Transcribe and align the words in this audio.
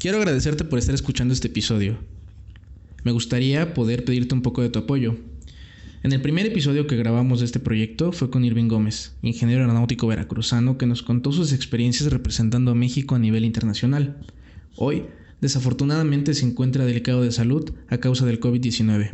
Quiero 0.00 0.18
agradecerte 0.18 0.62
por 0.62 0.78
estar 0.78 0.94
escuchando 0.94 1.34
este 1.34 1.48
episodio. 1.48 1.98
Me 3.02 3.10
gustaría 3.10 3.74
poder 3.74 4.04
pedirte 4.04 4.32
un 4.32 4.42
poco 4.42 4.62
de 4.62 4.68
tu 4.68 4.78
apoyo. 4.78 5.16
En 6.04 6.12
el 6.12 6.22
primer 6.22 6.46
episodio 6.46 6.86
que 6.86 6.94
grabamos 6.94 7.40
de 7.40 7.46
este 7.46 7.58
proyecto 7.58 8.12
fue 8.12 8.30
con 8.30 8.44
Irving 8.44 8.68
Gómez, 8.68 9.16
ingeniero 9.22 9.62
aeronáutico 9.62 10.06
veracruzano 10.06 10.78
que 10.78 10.86
nos 10.86 11.02
contó 11.02 11.32
sus 11.32 11.52
experiencias 11.52 12.12
representando 12.12 12.70
a 12.70 12.76
México 12.76 13.16
a 13.16 13.18
nivel 13.18 13.44
internacional. 13.44 14.24
Hoy, 14.76 15.06
desafortunadamente, 15.40 16.32
se 16.34 16.46
encuentra 16.46 16.86
delicado 16.86 17.22
de 17.22 17.32
salud 17.32 17.68
a 17.88 17.98
causa 17.98 18.24
del 18.24 18.38
COVID-19 18.38 19.10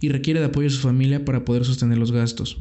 y 0.00 0.08
requiere 0.08 0.40
de 0.40 0.46
apoyo 0.46 0.66
de 0.66 0.74
su 0.74 0.80
familia 0.80 1.24
para 1.24 1.44
poder 1.44 1.64
sostener 1.64 1.98
los 1.98 2.10
gastos. 2.10 2.58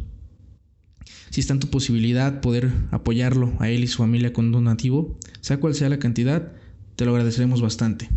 Si 1.32 1.42
está 1.42 1.54
en 1.54 1.62
tu 1.62 1.72
posibilidad 1.72 2.42
poder 2.42 2.72
apoyarlo 2.92 3.54
a 3.58 3.72
él 3.72 3.84
y 3.84 3.88
su 3.88 3.98
familia 3.98 4.34
con 4.34 4.52
donativo, 4.52 5.18
sea 5.42 5.58
cual 5.58 5.74
sea 5.74 5.90
la 5.90 5.98
cantidad, 5.98 6.54
te 6.96 7.06
lo 7.06 7.12
agradeceremos 7.12 7.62
bastante. 7.62 8.10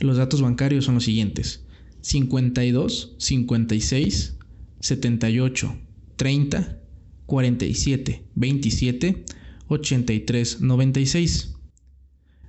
Los 0.00 0.16
datos 0.16 0.42
bancarios 0.42 0.84
son 0.84 0.94
los 0.94 1.04
siguientes: 1.04 1.64
52 2.00 3.16
56 3.18 4.36
78 4.80 5.76
30 6.16 6.78
47 7.26 8.24
27 8.34 9.24
83 9.68 10.60
96. 10.60 11.54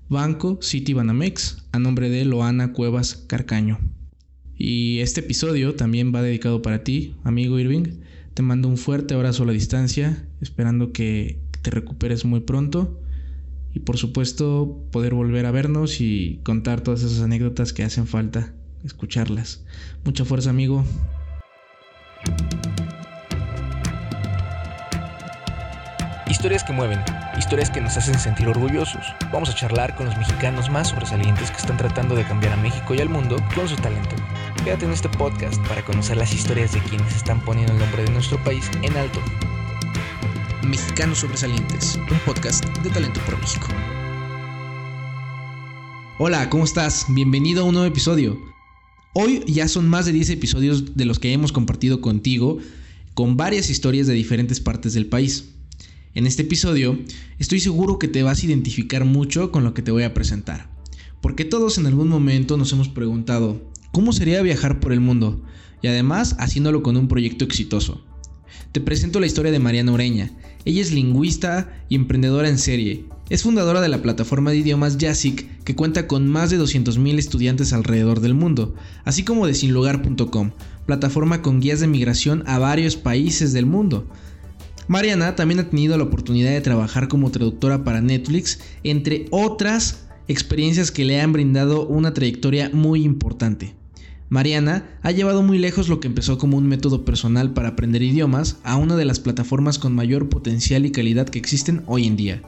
Banco 0.07 0.57
City 0.61 0.93
Banamex 0.93 1.65
a 1.71 1.77
nombre 1.77 2.09
de 2.09 2.25
Loana 2.25 2.73
Cuevas 2.73 3.15
Carcaño. 3.27 3.79
Y 4.57 4.99
este 4.99 5.21
episodio 5.21 5.75
también 5.75 6.13
va 6.13 6.21
dedicado 6.21 6.61
para 6.61 6.83
ti, 6.83 7.15
amigo 7.23 7.59
Irving. 7.59 8.01
Te 8.33 8.41
mando 8.41 8.67
un 8.67 8.77
fuerte 8.77 9.13
abrazo 9.13 9.43
a 9.43 9.45
la 9.45 9.53
distancia, 9.53 10.27
esperando 10.41 10.91
que 10.93 11.39
te 11.61 11.69
recuperes 11.69 12.25
muy 12.25 12.39
pronto 12.39 12.99
y 13.73 13.79
por 13.79 13.97
supuesto 13.97 14.77
poder 14.91 15.13
volver 15.13 15.45
a 15.45 15.51
vernos 15.51 16.01
y 16.01 16.39
contar 16.43 16.81
todas 16.81 17.03
esas 17.03 17.21
anécdotas 17.21 17.73
que 17.73 17.83
hacen 17.83 18.07
falta 18.07 18.53
escucharlas. 18.83 19.63
Mucha 20.03 20.25
fuerza 20.25 20.49
amigo. 20.49 20.83
Historias 26.29 26.63
que 26.63 26.73
mueven, 26.73 26.99
historias 27.37 27.69
que 27.69 27.81
nos 27.81 27.97
hacen 27.97 28.17
sentir 28.17 28.47
orgullosos. 28.47 29.03
Vamos 29.33 29.49
a 29.49 29.55
charlar 29.55 29.95
con 29.95 30.05
los 30.05 30.17
mexicanos 30.17 30.69
más 30.69 30.89
sobresalientes 30.89 31.51
que 31.51 31.57
están 31.57 31.77
tratando 31.77 32.15
de 32.15 32.23
cambiar 32.23 32.53
a 32.53 32.57
México 32.57 32.93
y 32.93 33.01
al 33.01 33.09
mundo 33.09 33.37
con 33.55 33.67
su 33.67 33.75
talento. 33.77 34.15
Quédate 34.63 34.85
en 34.85 34.91
este 34.91 35.09
podcast 35.09 35.59
para 35.67 35.83
conocer 35.83 36.17
las 36.17 36.33
historias 36.33 36.71
de 36.71 36.81
quienes 36.81 37.15
están 37.15 37.41
poniendo 37.41 37.73
el 37.73 37.79
nombre 37.79 38.03
de 38.03 38.11
nuestro 38.11 38.41
país 38.43 38.69
en 38.83 38.95
alto 38.95 39.19
Mexicanos 40.69 41.17
Sobresalientes, 41.17 41.99
un 42.11 42.19
podcast 42.27 42.63
de 42.83 42.91
Talento 42.91 43.19
por 43.25 43.39
México. 43.39 43.65
Hola, 46.19 46.47
¿cómo 46.51 46.63
estás? 46.63 47.07
Bienvenido 47.09 47.61
a 47.61 47.63
un 47.63 47.73
nuevo 47.73 47.87
episodio. 47.87 48.39
Hoy 49.15 49.43
ya 49.47 49.67
son 49.67 49.89
más 49.89 50.05
de 50.05 50.11
10 50.11 50.29
episodios 50.29 50.95
de 50.95 51.05
los 51.05 51.17
que 51.17 51.33
hemos 51.33 51.51
compartido 51.51 52.01
contigo 52.01 52.59
con 53.15 53.35
varias 53.35 53.71
historias 53.71 54.05
de 54.05 54.13
diferentes 54.13 54.59
partes 54.59 54.93
del 54.93 55.07
país. 55.07 55.49
En 56.13 56.27
este 56.27 56.43
episodio 56.43 56.99
estoy 57.39 57.59
seguro 57.61 57.97
que 57.97 58.07
te 58.07 58.21
vas 58.21 58.43
a 58.43 58.45
identificar 58.45 59.05
mucho 59.05 59.51
con 59.51 59.63
lo 59.63 59.73
que 59.73 59.81
te 59.81 59.89
voy 59.89 60.03
a 60.03 60.13
presentar, 60.13 60.69
porque 61.19 61.45
todos 61.45 61.79
en 61.79 61.87
algún 61.87 62.09
momento 62.09 62.57
nos 62.57 62.71
hemos 62.73 62.89
preguntado, 62.89 63.59
¿cómo 63.91 64.13
sería 64.13 64.43
viajar 64.43 64.79
por 64.79 64.93
el 64.93 64.99
mundo? 64.99 65.41
Y 65.81 65.87
además 65.87 66.35
haciéndolo 66.37 66.83
con 66.83 66.95
un 66.95 67.07
proyecto 67.07 67.43
exitoso. 67.43 68.05
Te 68.71 68.81
presento 68.81 69.19
la 69.19 69.25
historia 69.25 69.51
de 69.51 69.57
Mariana 69.57 69.91
Ureña. 69.91 70.29
Ella 70.63 70.81
es 70.81 70.91
lingüista 70.91 71.73
y 71.89 71.95
emprendedora 71.95 72.49
en 72.49 72.59
serie. 72.59 73.05
Es 73.31 73.41
fundadora 73.41 73.81
de 73.81 73.89
la 73.89 74.03
plataforma 74.03 74.51
de 74.51 74.57
idiomas 74.57 74.99
Yasic, 74.99 75.63
que 75.63 75.75
cuenta 75.75 76.05
con 76.05 76.27
más 76.27 76.51
de 76.51 76.59
200.000 76.59 77.17
estudiantes 77.17 77.73
alrededor 77.73 78.19
del 78.19 78.35
mundo, 78.35 78.75
así 79.05 79.23
como 79.23 79.47
de 79.47 79.55
sinlugar.com, 79.55 80.51
plataforma 80.85 81.41
con 81.41 81.61
guías 81.61 81.79
de 81.79 81.87
migración 81.87 82.43
a 82.45 82.59
varios 82.59 82.95
países 82.95 83.53
del 83.53 83.65
mundo. 83.65 84.07
Mariana 84.87 85.35
también 85.35 85.61
ha 85.61 85.69
tenido 85.69 85.97
la 85.97 86.03
oportunidad 86.03 86.51
de 86.51 86.61
trabajar 86.61 87.07
como 87.07 87.31
traductora 87.31 87.83
para 87.83 88.01
Netflix, 88.01 88.59
entre 88.83 89.25
otras 89.31 90.07
experiencias 90.27 90.91
que 90.91 91.05
le 91.05 91.19
han 91.19 91.33
brindado 91.33 91.87
una 91.87 92.13
trayectoria 92.13 92.69
muy 92.71 93.03
importante. 93.03 93.78
Mariana 94.29 94.87
ha 95.01 95.11
llevado 95.11 95.41
muy 95.41 95.57
lejos 95.57 95.89
lo 95.89 95.99
que 95.99 96.07
empezó 96.07 96.37
como 96.37 96.55
un 96.57 96.67
método 96.67 97.03
personal 97.03 97.51
para 97.51 97.69
aprender 97.69 98.03
idiomas 98.03 98.57
a 98.63 98.77
una 98.77 98.95
de 98.95 99.05
las 99.05 99.19
plataformas 99.19 99.79
con 99.79 99.95
mayor 99.95 100.29
potencial 100.29 100.85
y 100.85 100.91
calidad 100.91 101.27
que 101.27 101.39
existen 101.39 101.81
hoy 101.87 102.05
en 102.05 102.15
día. 102.15 102.41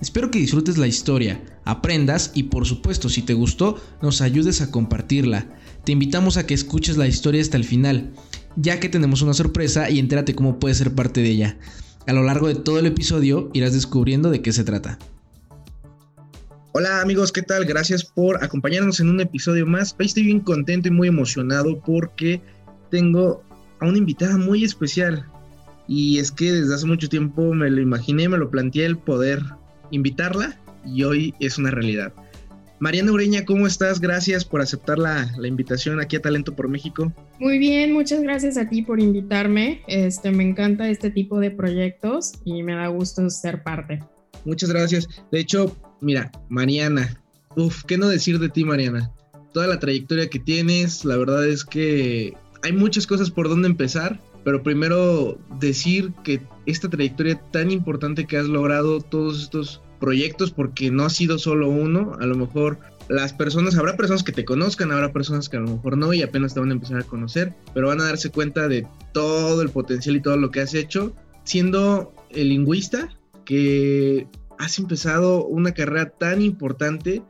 Espero 0.00 0.30
que 0.30 0.38
disfrutes 0.38 0.78
la 0.78 0.86
historia, 0.86 1.42
aprendas 1.64 2.32
y 2.34 2.44
por 2.44 2.66
supuesto 2.66 3.10
si 3.10 3.22
te 3.22 3.34
gustó 3.34 3.78
nos 4.00 4.22
ayudes 4.22 4.62
a 4.62 4.70
compartirla. 4.70 5.46
Te 5.84 5.92
invitamos 5.92 6.38
a 6.38 6.46
que 6.46 6.54
escuches 6.54 6.96
la 6.96 7.06
historia 7.06 7.42
hasta 7.42 7.58
el 7.58 7.64
final, 7.64 8.12
ya 8.56 8.80
que 8.80 8.88
tenemos 8.88 9.20
una 9.20 9.34
sorpresa 9.34 9.90
y 9.90 9.98
entérate 9.98 10.34
cómo 10.34 10.58
puedes 10.58 10.78
ser 10.78 10.94
parte 10.94 11.20
de 11.20 11.30
ella. 11.30 11.58
A 12.06 12.12
lo 12.14 12.22
largo 12.22 12.48
de 12.48 12.54
todo 12.54 12.78
el 12.78 12.86
episodio 12.86 13.50
irás 13.52 13.74
descubriendo 13.74 14.30
de 14.30 14.40
qué 14.40 14.52
se 14.52 14.64
trata. 14.64 14.98
Hola 16.78 17.00
amigos, 17.00 17.32
¿qué 17.32 17.40
tal? 17.40 17.64
Gracias 17.64 18.04
por 18.04 18.44
acompañarnos 18.44 19.00
en 19.00 19.08
un 19.08 19.18
episodio 19.18 19.64
más. 19.64 19.96
Hoy 19.98 20.04
estoy 20.04 20.24
bien 20.24 20.40
contento 20.40 20.88
y 20.88 20.90
muy 20.90 21.08
emocionado 21.08 21.80
porque 21.80 22.42
tengo 22.90 23.42
a 23.80 23.86
una 23.86 23.96
invitada 23.96 24.36
muy 24.36 24.62
especial. 24.62 25.24
Y 25.88 26.18
es 26.18 26.30
que 26.30 26.52
desde 26.52 26.74
hace 26.74 26.84
mucho 26.84 27.08
tiempo 27.08 27.54
me 27.54 27.70
lo 27.70 27.80
imaginé, 27.80 28.28
me 28.28 28.36
lo 28.36 28.50
planteé 28.50 28.84
el 28.84 28.98
poder 28.98 29.40
invitarla 29.90 30.60
y 30.84 31.02
hoy 31.04 31.34
es 31.40 31.56
una 31.56 31.70
realidad. 31.70 32.12
Mariana 32.78 33.10
Ureña, 33.10 33.46
¿cómo 33.46 33.66
estás? 33.66 33.98
Gracias 33.98 34.44
por 34.44 34.60
aceptar 34.60 34.98
la, 34.98 35.32
la, 35.38 35.48
invitación 35.48 35.98
aquí 35.98 36.16
a 36.16 36.20
Talento 36.20 36.54
por 36.54 36.68
México. 36.68 37.10
Muy 37.38 37.56
bien, 37.58 37.94
muchas 37.94 38.20
gracias 38.20 38.58
a 38.58 38.68
ti 38.68 38.82
por 38.82 39.00
invitarme. 39.00 39.80
Este, 39.88 40.30
me 40.30 40.44
encanta 40.46 40.90
este 40.90 41.10
tipo 41.10 41.40
de 41.40 41.52
proyectos 41.52 42.34
y 42.44 42.62
me 42.62 42.74
da 42.74 42.88
gusto 42.88 43.30
ser 43.30 43.62
parte. 43.62 44.00
Muchas 44.44 44.68
gracias. 44.70 45.08
De 45.32 45.40
hecho, 45.40 45.74
mira, 46.00 46.30
Mariana, 46.48 47.20
uf, 47.56 47.84
¿qué 47.84 47.98
no 47.98 48.08
decir 48.08 48.38
de 48.38 48.48
ti, 48.48 48.64
Mariana? 48.64 49.10
Toda 49.52 49.66
la 49.66 49.78
trayectoria 49.78 50.28
que 50.28 50.38
tienes, 50.38 51.04
la 51.04 51.16
verdad 51.16 51.46
es 51.46 51.64
que 51.64 52.34
hay 52.62 52.72
muchas 52.72 53.06
cosas 53.06 53.30
por 53.30 53.48
donde 53.48 53.68
empezar, 53.68 54.20
pero 54.44 54.62
primero 54.62 55.38
decir 55.60 56.12
que 56.22 56.40
esta 56.66 56.88
trayectoria 56.88 57.40
tan 57.50 57.70
importante 57.70 58.26
que 58.26 58.36
has 58.36 58.46
logrado, 58.46 59.00
todos 59.00 59.42
estos 59.42 59.80
proyectos, 59.98 60.50
porque 60.50 60.90
no 60.90 61.04
ha 61.04 61.10
sido 61.10 61.38
solo 61.38 61.68
uno, 61.68 62.16
a 62.20 62.26
lo 62.26 62.36
mejor 62.36 62.78
las 63.08 63.32
personas, 63.32 63.76
habrá 63.76 63.96
personas 63.96 64.22
que 64.22 64.32
te 64.32 64.44
conozcan, 64.44 64.90
habrá 64.90 65.12
personas 65.12 65.48
que 65.48 65.56
a 65.56 65.60
lo 65.60 65.70
mejor 65.70 65.96
no 65.96 66.12
y 66.12 66.22
apenas 66.22 66.54
te 66.54 66.60
van 66.60 66.70
a 66.70 66.74
empezar 66.74 67.00
a 67.00 67.04
conocer, 67.04 67.54
pero 67.72 67.88
van 67.88 68.00
a 68.00 68.04
darse 68.04 68.30
cuenta 68.30 68.68
de 68.68 68.86
todo 69.12 69.62
el 69.62 69.70
potencial 69.70 70.16
y 70.16 70.22
todo 70.22 70.36
lo 70.36 70.50
que 70.50 70.60
has 70.60 70.74
hecho, 70.74 71.14
siendo 71.44 72.12
el 72.30 72.48
lingüista 72.48 73.08
que 73.44 74.26
has 74.58 74.78
empezado 74.78 75.44
una 75.44 75.72
carrera 75.72 76.10
tan 76.10 76.42
importante 76.42 77.22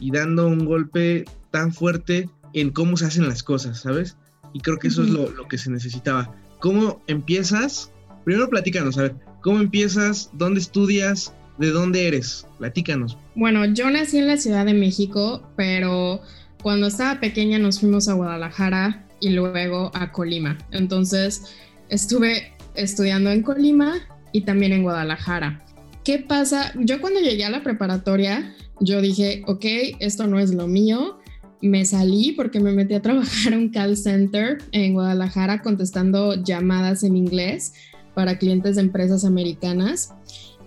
y 0.00 0.10
dando 0.10 0.46
un 0.46 0.64
golpe 0.64 1.24
tan 1.50 1.72
fuerte 1.72 2.28
en 2.54 2.70
cómo 2.70 2.96
se 2.96 3.06
hacen 3.06 3.28
las 3.28 3.42
cosas, 3.42 3.80
¿sabes? 3.80 4.16
Y 4.52 4.60
creo 4.60 4.78
que 4.78 4.88
eso 4.88 5.02
es 5.02 5.10
lo, 5.10 5.30
lo, 5.30 5.48
que 5.48 5.58
se 5.58 5.70
necesitaba. 5.70 6.34
¿Cómo 6.60 7.02
empiezas? 7.06 7.90
Primero 8.24 8.48
platícanos, 8.48 8.98
a 8.98 9.02
ver, 9.02 9.14
¿cómo 9.40 9.60
empiezas? 9.60 10.30
¿Dónde 10.34 10.60
estudias? 10.60 11.34
¿De 11.58 11.70
dónde 11.70 12.08
eres? 12.08 12.46
Platícanos. 12.58 13.18
Bueno, 13.34 13.64
yo 13.66 13.90
nací 13.90 14.18
en 14.18 14.26
la 14.26 14.36
Ciudad 14.36 14.66
de 14.66 14.74
México, 14.74 15.48
pero 15.56 16.20
cuando 16.62 16.86
estaba 16.86 17.20
pequeña 17.20 17.58
nos 17.58 17.80
fuimos 17.80 18.08
a 18.08 18.14
Guadalajara 18.14 19.06
y 19.20 19.30
luego 19.30 19.90
a 19.94 20.12
Colima. 20.12 20.58
Entonces 20.70 21.54
estuve 21.88 22.52
estudiando 22.74 23.30
en 23.30 23.42
Colima 23.42 23.94
y 24.32 24.42
también 24.42 24.72
en 24.72 24.82
Guadalajara. 24.82 25.64
¿Qué 26.04 26.18
pasa? 26.18 26.72
Yo 26.76 27.00
cuando 27.00 27.20
llegué 27.20 27.44
a 27.44 27.50
la 27.50 27.62
preparatoria, 27.62 28.54
yo 28.80 29.00
dije, 29.00 29.44
ok, 29.46 29.64
esto 30.00 30.26
no 30.26 30.40
es 30.40 30.52
lo 30.52 30.66
mío. 30.66 31.18
Me 31.60 31.84
salí 31.84 32.32
porque 32.32 32.58
me 32.58 32.72
metí 32.72 32.94
a 32.94 33.02
trabajar 33.02 33.52
en 33.52 33.60
un 33.60 33.68
call 33.68 33.96
center 33.96 34.58
en 34.72 34.94
Guadalajara 34.94 35.62
contestando 35.62 36.34
llamadas 36.42 37.04
en 37.04 37.16
inglés 37.16 37.74
para 38.14 38.36
clientes 38.36 38.76
de 38.76 38.82
empresas 38.82 39.24
americanas. 39.24 40.12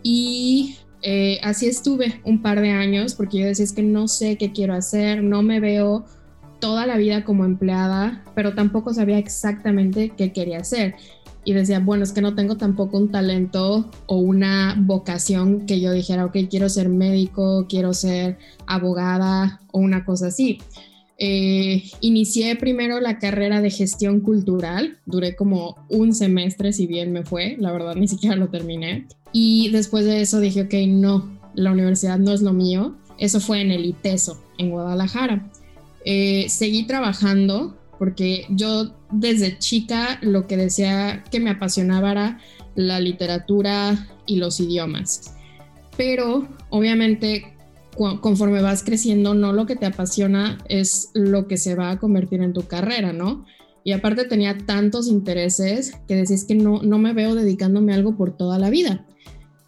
Y 0.04 0.78
eh, 1.02 1.40
así 1.44 1.68
estuve 1.68 2.22
un 2.24 2.42
par 2.42 2.62
de 2.62 2.72
años 2.72 3.14
porque 3.14 3.40
yo 3.40 3.46
decía, 3.46 3.66
es 3.66 3.74
que 3.74 3.84
no 3.84 4.08
sé 4.08 4.38
qué 4.38 4.54
quiero 4.54 4.74
hacer, 4.74 5.22
no 5.22 5.42
me 5.42 5.60
veo 5.60 6.06
toda 6.62 6.88
la 6.88 6.96
vida 6.96 7.26
como 7.26 7.44
empleada, 7.44 8.24
pero 8.36 8.56
tampoco 8.56 8.94
sabía 8.94 9.18
exactamente 9.18 10.14
qué 10.16 10.32
quería 10.32 10.60
hacer 10.60 10.96
y 11.46 11.54
decía, 11.54 11.80
bueno, 11.80 12.04
es 12.04 12.12
que 12.12 12.22
no 12.22 12.34
tengo 12.34 12.58
tampoco 12.58 12.98
un 12.98 13.12
talento 13.12 13.90
o 14.08 14.18
una 14.18 14.76
vocación 14.78 15.68
que 15.68 15.80
yo 15.80 15.92
dijera, 15.92 16.26
ok, 16.26 16.38
quiero 16.50 16.68
ser 16.70 16.90
médico, 16.90 17.68
quiero 17.70 17.94
ser 17.94 18.40
abogada 18.66 19.62
o 19.72 19.80
una 19.80 20.04
cosa 20.06 20.28
así. 20.28 20.58
Eh, 21.18 21.84
inicié 22.02 22.56
primero 22.58 23.00
la 23.00 23.20
carrera 23.20 23.62
de 23.62 23.70
gestión 23.70 24.20
cultural, 24.20 24.98
duré 25.06 25.36
como 25.36 25.78
un 25.90 26.14
semestre, 26.14 26.74
si 26.74 26.88
bien 26.88 27.14
me 27.14 27.24
fue, 27.24 27.56
la 27.60 27.72
verdad 27.72 27.96
ni 27.96 28.08
siquiera 28.08 28.36
lo 28.36 28.50
terminé. 28.50 29.08
Y 29.32 29.70
después 29.70 30.04
de 30.06 30.22
eso 30.22 30.40
dije, 30.40 30.64
ok, 30.64 30.74
no, 30.88 31.30
la 31.54 31.72
universidad 31.72 32.18
no 32.18 32.32
es 32.32 32.42
lo 32.42 32.54
mío. 32.54 32.96
Eso 33.20 33.40
fue 33.40 33.62
en 33.62 33.72
el 33.72 33.86
ITESO, 33.86 34.42
en 34.58 34.72
Guadalajara. 34.72 35.50
Eh, 36.06 36.48
seguí 36.50 36.86
trabajando 36.86 37.78
porque 37.98 38.46
yo 38.50 38.92
desde 39.20 39.58
chica 39.58 40.20
lo 40.22 40.48
que 40.48 40.58
decía 40.58 41.24
que 41.32 41.40
me 41.40 41.52
apasionaba 41.52 42.12
era 42.12 42.40
la 42.76 43.00
literatura 43.00 44.08
y 44.26 44.38
los 44.38 44.60
idiomas. 44.60 45.34
Pero 45.98 46.48
obviamente 46.70 47.56
conforme 47.96 48.62
vas 48.62 48.84
creciendo, 48.84 49.34
no 49.34 49.54
lo 49.54 49.66
que 49.66 49.76
te 49.76 49.86
apasiona 49.86 50.58
es 50.68 51.12
lo 51.14 51.48
que 51.48 51.58
se 51.58 51.76
va 51.76 51.92
a 51.92 52.00
convertir 52.00 52.42
en 52.42 52.54
tu 52.54 52.68
carrera, 52.68 53.14
¿no? 53.14 53.46
Y 53.84 53.94
aparte 53.94 54.26
tenía 54.26 54.58
tantos 54.58 55.08
intereses 55.08 55.94
que 56.08 56.16
decís 56.16 56.44
que 56.44 56.56
no, 56.56 56.82
no 56.82 56.98
me 56.98 57.14
veo 57.14 57.36
dedicándome 57.36 57.94
a 57.94 57.96
algo 57.96 58.18
por 58.18 58.36
toda 58.36 58.60
la 58.60 58.70
vida. 58.70 59.06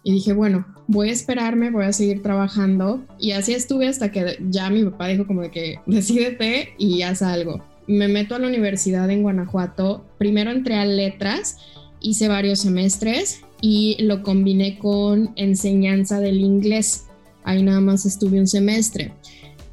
Y 0.02 0.12
dije, 0.12 0.32
bueno, 0.32 0.66
voy 0.88 1.10
a 1.10 1.12
esperarme, 1.12 1.70
voy 1.70 1.84
a 1.84 1.92
seguir 1.92 2.22
trabajando. 2.22 3.04
Y 3.18 3.30
así 3.32 3.54
estuve 3.54 3.88
hasta 3.88 4.10
que 4.10 4.38
ya 4.50 4.70
mi 4.70 4.84
papá 4.84 5.06
dijo 5.06 5.26
como 5.26 5.42
de 5.42 5.50
que 5.50 5.76
decídete 5.86 6.74
y 6.78 7.02
haz 7.02 7.22
algo. 7.22 7.62
Me 7.88 8.06
meto 8.06 8.34
a 8.34 8.38
la 8.38 8.46
universidad 8.46 9.10
en 9.10 9.22
Guanajuato. 9.22 10.04
Primero 10.18 10.50
entré 10.50 10.76
a 10.76 10.84
letras, 10.84 11.56
hice 12.00 12.28
varios 12.28 12.60
semestres 12.60 13.40
y 13.60 13.96
lo 14.00 14.22
combiné 14.22 14.78
con 14.78 15.32
enseñanza 15.36 16.20
del 16.20 16.40
inglés. 16.40 17.06
Ahí 17.44 17.62
nada 17.62 17.80
más 17.80 18.04
estuve 18.04 18.38
un 18.38 18.46
semestre. 18.46 19.12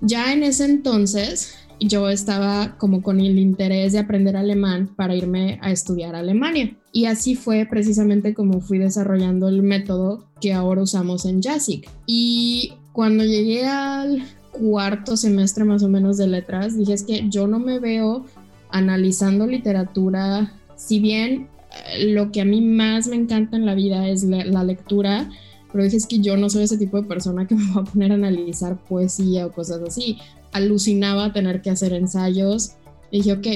Ya 0.02 0.32
en 0.32 0.44
ese 0.44 0.66
entonces 0.66 1.56
yo 1.80 2.10
estaba 2.10 2.78
como 2.78 3.02
con 3.02 3.20
el 3.20 3.38
interés 3.38 3.92
de 3.92 4.00
aprender 4.00 4.38
alemán 4.38 4.90
para 4.96 5.14
irme 5.14 5.60
a 5.62 5.72
estudiar 5.72 6.16
Alemania. 6.16 6.76
Y 6.94 7.06
así 7.06 7.36
fue 7.36 7.68
precisamente 7.70 8.34
como 8.34 8.62
fui 8.62 8.78
desarrollando 8.78 9.50
el 9.50 9.62
método 9.62 10.30
que 10.40 10.54
ahora 10.54 10.84
usamos 10.84 11.26
en 11.26 11.42
JASIC. 11.42 11.90
Y 12.06 12.74
cuando 12.94 13.26
llegué 13.26 13.66
al 13.66 14.24
cuarto 14.60 15.18
semestre 15.18 15.64
más 15.64 15.84
o 15.84 15.90
menos 15.90 16.18
de 16.18 16.28
letras, 16.28 16.78
dije 16.78 16.94
es 16.94 17.04
que 17.04 17.30
yo 17.30 17.48
no 17.48 17.60
me 17.60 17.80
veo 17.80 18.26
analizando 18.70 19.48
literatura, 19.48 20.54
si 20.76 21.00
bien 21.00 21.48
eh, 21.88 22.12
lo 22.12 22.32
que 22.32 22.42
a 22.42 22.46
mí 22.46 22.62
más 22.62 23.08
me 23.08 23.16
encanta 23.16 23.58
en 23.58 23.66
la 23.66 23.76
vida 23.76 24.08
es 24.08 24.24
la, 24.24 24.64
lectura, 24.64 25.30
pero 25.72 25.84
dije 25.84 25.98
es 25.98 26.08
que 26.08 26.20
yo 26.20 26.38
no 26.38 26.50
soy 26.50 26.64
ese 26.64 26.78
tipo 26.78 27.02
de 27.02 27.08
persona 27.08 27.48
que 27.48 27.56
me 27.56 27.74
va 27.74 27.82
a 27.82 27.86
poner 27.86 28.12
a 28.12 28.16
analizar 28.16 28.78
poesía 28.86 29.46
o 29.46 29.52
cosas 29.52 29.82
así 29.82 30.18
alucinaba 30.56 31.34
tener 31.34 31.62
que 31.62 31.70
hacer 31.70 31.92
ensayos. 31.92 32.78
dije, 33.12 33.34
ok, 33.34 33.48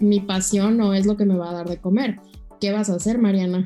mi 0.00 0.20
pasión 0.20 0.76
no 0.76 0.92
es 0.92 1.06
lo 1.06 1.16
que 1.16 1.24
me 1.24 1.34
va 1.34 1.48
a 1.48 1.54
dar 1.54 1.68
de 1.68 1.78
comer. 1.78 2.20
¿Qué 2.60 2.72
vas 2.72 2.90
a 2.90 2.96
hacer, 2.96 3.18
Mariana? 3.18 3.64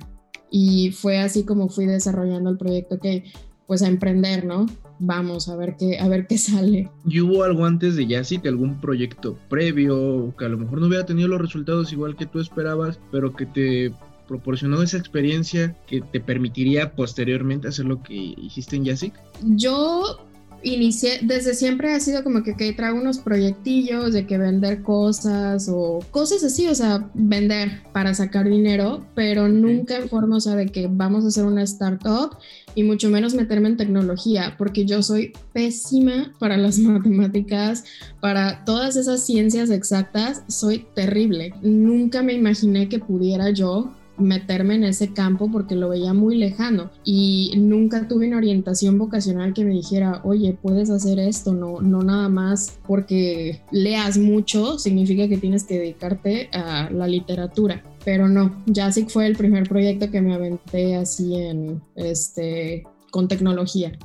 Y 0.52 0.92
fue 0.92 1.18
así 1.18 1.42
como 1.42 1.68
fui 1.68 1.86
desarrollando 1.86 2.48
el 2.48 2.58
proyecto, 2.58 3.00
que 3.00 3.24
pues 3.70 3.82
a 3.82 3.86
emprender, 3.86 4.44
¿no? 4.44 4.66
Vamos 4.98 5.48
a 5.48 5.54
ver 5.54 5.76
qué, 5.78 6.00
a 6.00 6.08
ver 6.08 6.26
qué 6.26 6.38
sale. 6.38 6.90
¿Y 7.06 7.20
hubo 7.20 7.44
algo 7.44 7.64
antes 7.64 7.94
de 7.94 8.04
que 8.42 8.48
algún 8.48 8.80
proyecto 8.80 9.38
previo, 9.48 10.34
que 10.36 10.44
a 10.44 10.48
lo 10.48 10.58
mejor 10.58 10.80
no 10.80 10.88
hubiera 10.88 11.06
tenido 11.06 11.28
los 11.28 11.40
resultados 11.40 11.92
igual 11.92 12.16
que 12.16 12.26
tú 12.26 12.40
esperabas, 12.40 12.98
pero 13.12 13.32
que 13.32 13.46
te 13.46 13.94
proporcionó 14.26 14.82
esa 14.82 14.98
experiencia 14.98 15.76
que 15.86 16.00
te 16.00 16.18
permitiría 16.18 16.96
posteriormente 16.96 17.68
hacer 17.68 17.84
lo 17.84 18.02
que 18.02 18.34
hiciste 18.38 18.74
en 18.74 18.86
Yasic? 18.86 19.14
Yo 19.40 20.18
inicié, 20.62 21.20
desde 21.22 21.54
siempre 21.54 21.92
ha 21.92 22.00
sido 22.00 22.22
como 22.22 22.42
que, 22.42 22.54
que 22.54 22.72
traigo 22.72 22.98
unos 22.98 23.18
proyectillos 23.18 24.12
de 24.12 24.26
que 24.26 24.38
vender 24.38 24.82
cosas 24.82 25.68
o 25.68 26.00
cosas 26.10 26.44
así, 26.44 26.66
o 26.68 26.74
sea, 26.74 27.10
vender 27.14 27.82
para 27.92 28.14
sacar 28.14 28.48
dinero, 28.48 29.04
pero 29.14 29.48
nunca 29.48 29.96
en 29.96 30.08
forma, 30.08 30.36
o 30.36 30.40
sea, 30.40 30.56
de 30.56 30.66
que 30.66 30.88
vamos 30.90 31.24
a 31.24 31.28
hacer 31.28 31.44
una 31.44 31.62
startup 31.62 32.36
y 32.74 32.82
mucho 32.82 33.10
menos 33.10 33.34
meterme 33.34 33.68
en 33.68 33.76
tecnología, 33.76 34.54
porque 34.58 34.84
yo 34.84 35.02
soy 35.02 35.32
pésima 35.52 36.32
para 36.38 36.56
las 36.56 36.78
matemáticas, 36.80 37.84
para 38.20 38.64
todas 38.64 38.96
esas 38.96 39.24
ciencias 39.24 39.70
exactas, 39.70 40.42
soy 40.48 40.86
terrible. 40.94 41.54
Nunca 41.62 42.22
me 42.22 42.34
imaginé 42.34 42.88
que 42.88 42.98
pudiera 42.98 43.50
yo 43.50 43.92
meterme 44.20 44.74
en 44.74 44.84
ese 44.84 45.12
campo 45.12 45.50
porque 45.50 45.74
lo 45.74 45.88
veía 45.88 46.14
muy 46.14 46.36
lejano 46.36 46.90
y 47.04 47.52
nunca 47.56 48.08
tuve 48.08 48.28
una 48.28 48.36
orientación 48.36 48.98
vocacional 48.98 49.54
que 49.54 49.64
me 49.64 49.72
dijera, 49.72 50.20
oye, 50.24 50.56
puedes 50.60 50.90
hacer 50.90 51.18
esto, 51.18 51.52
no, 51.52 51.80
no 51.80 52.02
nada 52.02 52.28
más 52.28 52.78
porque 52.86 53.62
leas 53.72 54.18
mucho 54.18 54.78
significa 54.78 55.28
que 55.28 55.38
tienes 55.38 55.64
que 55.64 55.78
dedicarte 55.78 56.48
a 56.52 56.90
la 56.90 57.06
literatura. 57.06 57.82
Pero 58.04 58.28
no, 58.28 58.62
Jasic 58.72 59.10
fue 59.10 59.26
el 59.26 59.36
primer 59.36 59.68
proyecto 59.68 60.10
que 60.10 60.20
me 60.22 60.34
aventé 60.34 60.96
así 60.96 61.36
en 61.36 61.82
este 61.96 62.84
con 63.10 63.28
tecnología. 63.28 63.98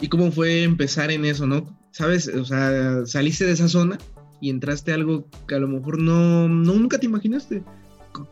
¿Y 0.00 0.08
cómo 0.08 0.32
fue 0.32 0.64
empezar 0.64 1.10
en 1.10 1.24
eso, 1.24 1.46
no? 1.46 1.78
¿Sabes? 1.92 2.28
O 2.28 2.44
sea, 2.44 3.06
saliste 3.06 3.46
de 3.46 3.52
esa 3.52 3.68
zona 3.68 3.98
y 4.40 4.50
entraste 4.50 4.90
a 4.90 4.96
algo 4.96 5.28
que 5.46 5.54
a 5.54 5.58
lo 5.60 5.68
mejor 5.68 6.00
no, 6.00 6.48
no 6.48 6.74
nunca 6.74 6.98
te 6.98 7.06
imaginaste. 7.06 7.62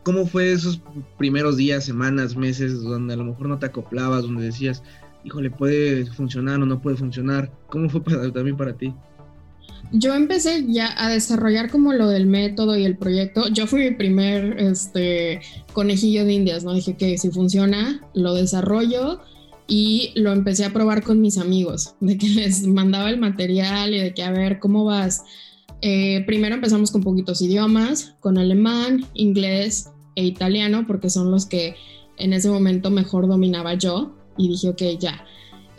¿Cómo 0.03 0.25
fue 0.25 0.51
esos 0.51 0.81
primeros 1.17 1.57
días, 1.57 1.85
semanas, 1.85 2.35
meses 2.35 2.81
donde 2.81 3.13
a 3.13 3.17
lo 3.17 3.25
mejor 3.25 3.47
no 3.47 3.59
te 3.59 3.65
acoplabas, 3.67 4.23
donde 4.23 4.45
decías, 4.45 4.83
híjole, 5.23 5.49
puede 5.49 6.05
funcionar 6.05 6.61
o 6.61 6.65
no 6.65 6.81
puede 6.81 6.97
funcionar? 6.97 7.51
¿Cómo 7.67 7.89
fue 7.89 8.01
también 8.31 8.57
para 8.57 8.73
ti? 8.73 8.93
Yo 9.91 10.13
empecé 10.13 10.65
ya 10.67 10.93
a 10.97 11.09
desarrollar 11.09 11.69
como 11.69 11.91
lo 11.91 12.07
del 12.07 12.25
método 12.25 12.77
y 12.77 12.85
el 12.85 12.97
proyecto. 12.97 13.49
Yo 13.49 13.67
fui 13.67 13.81
mi 13.89 13.91
primer 13.91 14.57
este, 14.59 15.41
conejillo 15.73 16.23
de 16.23 16.33
indias, 16.33 16.63
¿no? 16.63 16.73
Dije 16.73 16.95
que 16.95 17.17
si 17.17 17.29
funciona, 17.29 18.01
lo 18.13 18.33
desarrollo 18.33 19.19
y 19.67 20.11
lo 20.15 20.31
empecé 20.31 20.65
a 20.65 20.73
probar 20.73 21.03
con 21.03 21.21
mis 21.21 21.37
amigos, 21.37 21.95
de 21.99 22.17
que 22.17 22.27
les 22.27 22.65
mandaba 22.67 23.09
el 23.09 23.19
material 23.19 23.93
y 23.93 23.99
de 23.99 24.13
que 24.13 24.23
a 24.23 24.31
ver 24.31 24.59
cómo 24.59 24.85
vas 24.85 25.23
eh, 25.81 26.23
primero 26.25 26.55
empezamos 26.55 26.91
con 26.91 27.01
poquitos 27.01 27.41
idiomas, 27.41 28.15
con 28.19 28.37
alemán, 28.37 29.05
inglés 29.13 29.89
e 30.15 30.25
italiano, 30.25 30.85
porque 30.87 31.09
son 31.09 31.31
los 31.31 31.45
que 31.45 31.75
en 32.17 32.33
ese 32.33 32.49
momento 32.49 32.91
mejor 32.91 33.27
dominaba 33.27 33.73
yo. 33.73 34.13
Y 34.37 34.47
dije, 34.47 34.69
ok, 34.69 34.81
ya. 34.99 35.25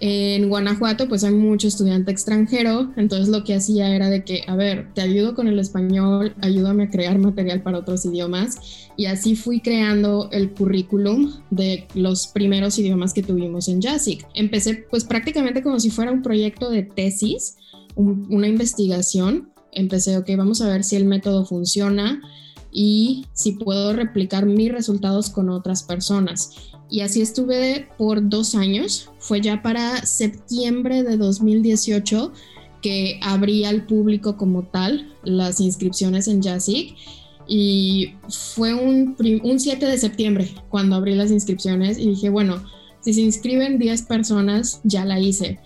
En 0.05 0.49
Guanajuato, 0.49 1.09
pues 1.09 1.23
hay 1.23 1.33
mucho 1.33 1.69
estudiante 1.69 2.11
extranjero, 2.11 2.93
entonces 2.97 3.29
lo 3.29 3.45
que 3.45 3.55
hacía 3.55 3.95
era 3.95 4.11
de 4.11 4.25
que, 4.25 4.43
a 4.49 4.57
ver, 4.57 4.93
te 4.95 5.01
ayudo 5.01 5.37
con 5.37 5.47
el 5.47 5.61
español, 5.61 6.35
ayúdame 6.41 6.83
a 6.83 6.91
crear 6.91 7.17
material 7.19 7.63
para 7.63 7.79
otros 7.79 8.05
idiomas. 8.05 8.91
Y 8.97 9.07
así 9.07 9.37
fui 9.37 9.61
creando 9.61 10.29
el 10.33 10.51
currículum 10.51 11.33
de 11.51 11.87
los 11.95 12.27
primeros 12.27 12.81
idiomas 12.81 13.15
que 13.15 13.23
tuvimos 13.23 13.69
en 13.69 13.81
JASIC. 13.81 14.27
Empecé 14.35 14.85
pues 14.91 15.05
prácticamente 15.05 15.63
como 15.63 15.79
si 15.79 15.91
fuera 15.91 16.11
un 16.11 16.23
proyecto 16.23 16.69
de 16.69 16.83
tesis, 16.83 17.59
una 17.95 18.49
investigación 18.49 19.52
empecé, 19.73 20.17
ok, 20.17 20.29
vamos 20.37 20.61
a 20.61 20.69
ver 20.69 20.85
si 20.85 20.97
el 20.97 21.05
método 21.07 21.45
funciona 21.45 22.21
y 22.71 23.27
si 23.33 23.53
puedo 23.53 23.93
replicar 23.93 24.47
mis 24.47 24.73
resultados 24.73 25.31
con 25.31 25.51
otras 25.51 25.83
personas. 25.83 26.51
Y 26.89 27.01
así 27.01 27.21
estuve 27.21 27.89
por 27.99 28.29
dos 28.29 28.55
años. 28.55 29.11
Fue 29.19 29.41
ya 29.41 29.63
para 29.63 30.05
septiembre 30.05 31.03
de 31.03 31.17
2018 31.17 32.33
que 32.83 33.19
abrí 33.23 33.65
al 33.65 33.87
público 33.87 34.37
como 34.37 34.65
tal 34.65 35.15
las 35.23 35.61
inscripciones 35.61 36.29
en 36.29 36.43
JASIC. 36.43 36.97
Y 37.47 38.15
fue 38.29 38.75
un, 38.75 39.17
un 39.43 39.61
7 39.61 39.85
de 39.85 39.99
septiembre 39.99 40.55
cuando 40.69 40.97
abrí 40.97 41.15
las 41.15 41.31
inscripciones 41.31 41.99
y 41.99 42.09
dije, 42.11 42.31
bueno, 42.31 42.63
si 43.01 43.13
se 43.15 43.21
inscriben 43.21 43.79
10 43.79 44.03
personas, 44.03 44.81
ya 44.85 45.05
la 45.05 45.19
hice 45.19 45.59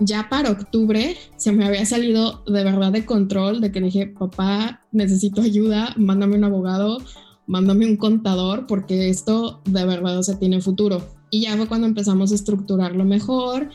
ya 0.00 0.28
para 0.28 0.50
octubre 0.50 1.16
se 1.36 1.52
me 1.52 1.66
había 1.66 1.84
salido 1.84 2.42
de 2.46 2.64
verdad 2.64 2.92
de 2.92 3.04
control, 3.04 3.60
de 3.60 3.72
que 3.72 3.80
dije, 3.80 4.06
papá, 4.06 4.82
necesito 4.92 5.40
ayuda, 5.40 5.94
mándame 5.96 6.36
un 6.36 6.44
abogado, 6.44 6.98
mándame 7.46 7.86
un 7.86 7.96
contador, 7.96 8.66
porque 8.66 9.08
esto 9.08 9.60
de 9.64 9.84
verdad, 9.84 10.18
o 10.18 10.22
sea, 10.22 10.38
tiene 10.38 10.60
futuro. 10.60 11.02
Y 11.30 11.42
ya 11.42 11.56
fue 11.56 11.66
cuando 11.66 11.86
empezamos 11.86 12.32
a 12.32 12.34
estructurarlo 12.34 13.04
mejor 13.04 13.70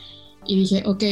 y 0.46 0.56
dije, 0.60 0.82
ok, 0.86 1.04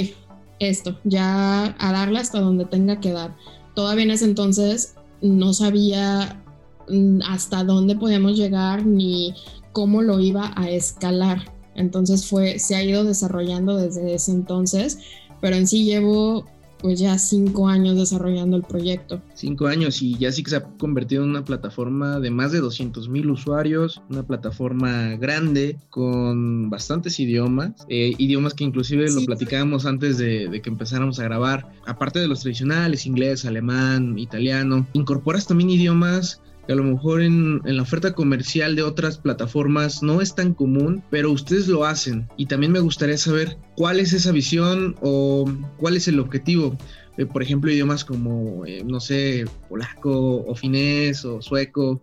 esto, 0.58 0.98
ya 1.04 1.74
a 1.78 1.92
darle 1.92 2.18
hasta 2.18 2.40
donde 2.40 2.64
tenga 2.64 3.00
que 3.00 3.12
dar. 3.12 3.36
Todavía 3.74 4.04
en 4.04 4.10
ese 4.12 4.24
entonces 4.24 4.94
no 5.20 5.52
sabía 5.52 6.42
mm, 6.88 7.20
hasta 7.28 7.64
dónde 7.64 7.96
podíamos 7.96 8.36
llegar 8.36 8.86
ni 8.86 9.34
cómo 9.72 10.02
lo 10.02 10.20
iba 10.20 10.52
a 10.56 10.70
escalar. 10.70 11.52
Entonces 11.74 12.26
fue, 12.26 12.58
se 12.58 12.74
ha 12.74 12.82
ido 12.82 13.04
desarrollando 13.04 13.76
desde 13.76 14.14
ese 14.14 14.32
entonces, 14.32 14.98
pero 15.40 15.56
en 15.56 15.66
sí 15.66 15.84
llevo 15.84 16.44
pues 16.82 16.98
ya 16.98 17.16
cinco 17.16 17.68
años 17.68 17.96
desarrollando 17.96 18.56
el 18.56 18.64
proyecto. 18.64 19.22
Cinco 19.34 19.68
años 19.68 20.02
y 20.02 20.18
ya 20.18 20.32
sí 20.32 20.42
que 20.42 20.50
se 20.50 20.56
ha 20.56 20.62
convertido 20.62 21.22
en 21.22 21.30
una 21.30 21.44
plataforma 21.44 22.18
de 22.18 22.30
más 22.30 22.50
de 22.50 22.58
200 22.58 23.08
mil 23.08 23.30
usuarios, 23.30 24.02
una 24.10 24.24
plataforma 24.24 25.14
grande 25.16 25.78
con 25.90 26.68
bastantes 26.68 27.20
idiomas, 27.20 27.72
eh, 27.88 28.12
idiomas 28.18 28.54
que 28.54 28.64
inclusive 28.64 29.08
lo 29.10 29.24
platicábamos 29.24 29.86
antes 29.86 30.18
de, 30.18 30.48
de, 30.48 30.60
que 30.60 30.70
empezáramos 30.70 31.20
a 31.20 31.24
grabar, 31.24 31.70
aparte 31.86 32.18
de 32.18 32.26
los 32.26 32.40
tradicionales, 32.40 33.06
inglés, 33.06 33.44
alemán, 33.44 34.18
italiano, 34.18 34.84
incorporas 34.92 35.46
también 35.46 35.70
idiomas 35.70 36.42
que 36.66 36.72
a 36.72 36.76
lo 36.76 36.84
mejor 36.84 37.22
en, 37.22 37.60
la 37.64 37.82
oferta 37.82 38.12
comercial 38.14 38.76
de 38.76 38.82
otras 38.82 39.18
plataformas 39.18 40.02
no 40.02 40.20
es 40.20 40.34
tan 40.34 40.54
común, 40.54 41.02
pero 41.10 41.30
ustedes 41.30 41.68
lo 41.68 41.84
hacen. 41.84 42.28
Y 42.36 42.46
también 42.46 42.72
me 42.72 42.80
gustaría 42.80 43.18
saber 43.18 43.56
cuál 43.76 44.00
es 44.00 44.12
esa 44.12 44.32
visión 44.32 44.96
o 45.00 45.50
cuál 45.78 45.96
es 45.96 46.08
el 46.08 46.20
objetivo. 46.20 46.76
por 47.32 47.42
ejemplo, 47.42 47.70
idiomas 47.70 48.04
como, 48.04 48.64
eh, 48.66 48.82
no 48.84 49.00
sé, 49.00 49.44
polaco 49.68 50.44
o 50.44 50.54
finés 50.54 51.24
o 51.24 51.42
sueco. 51.42 52.02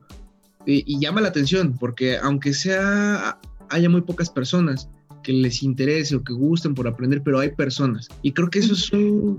y 0.65 0.99
llama 0.99 1.21
la 1.21 1.29
atención 1.29 1.77
porque 1.79 2.17
aunque 2.17 2.53
sea, 2.53 3.39
haya 3.69 3.89
muy 3.89 4.01
pocas 4.01 4.29
personas, 4.29 4.89
que 5.23 5.33
les 5.33 5.63
interese 5.63 6.15
o 6.15 6.23
que 6.23 6.33
gusten 6.33 6.73
por 6.73 6.87
aprender, 6.87 7.21
pero 7.23 7.39
hay 7.39 7.51
personas. 7.51 8.07
Y 8.21 8.31
creo 8.31 8.49
que 8.49 8.59
eso 8.59 8.73
es 8.73 8.91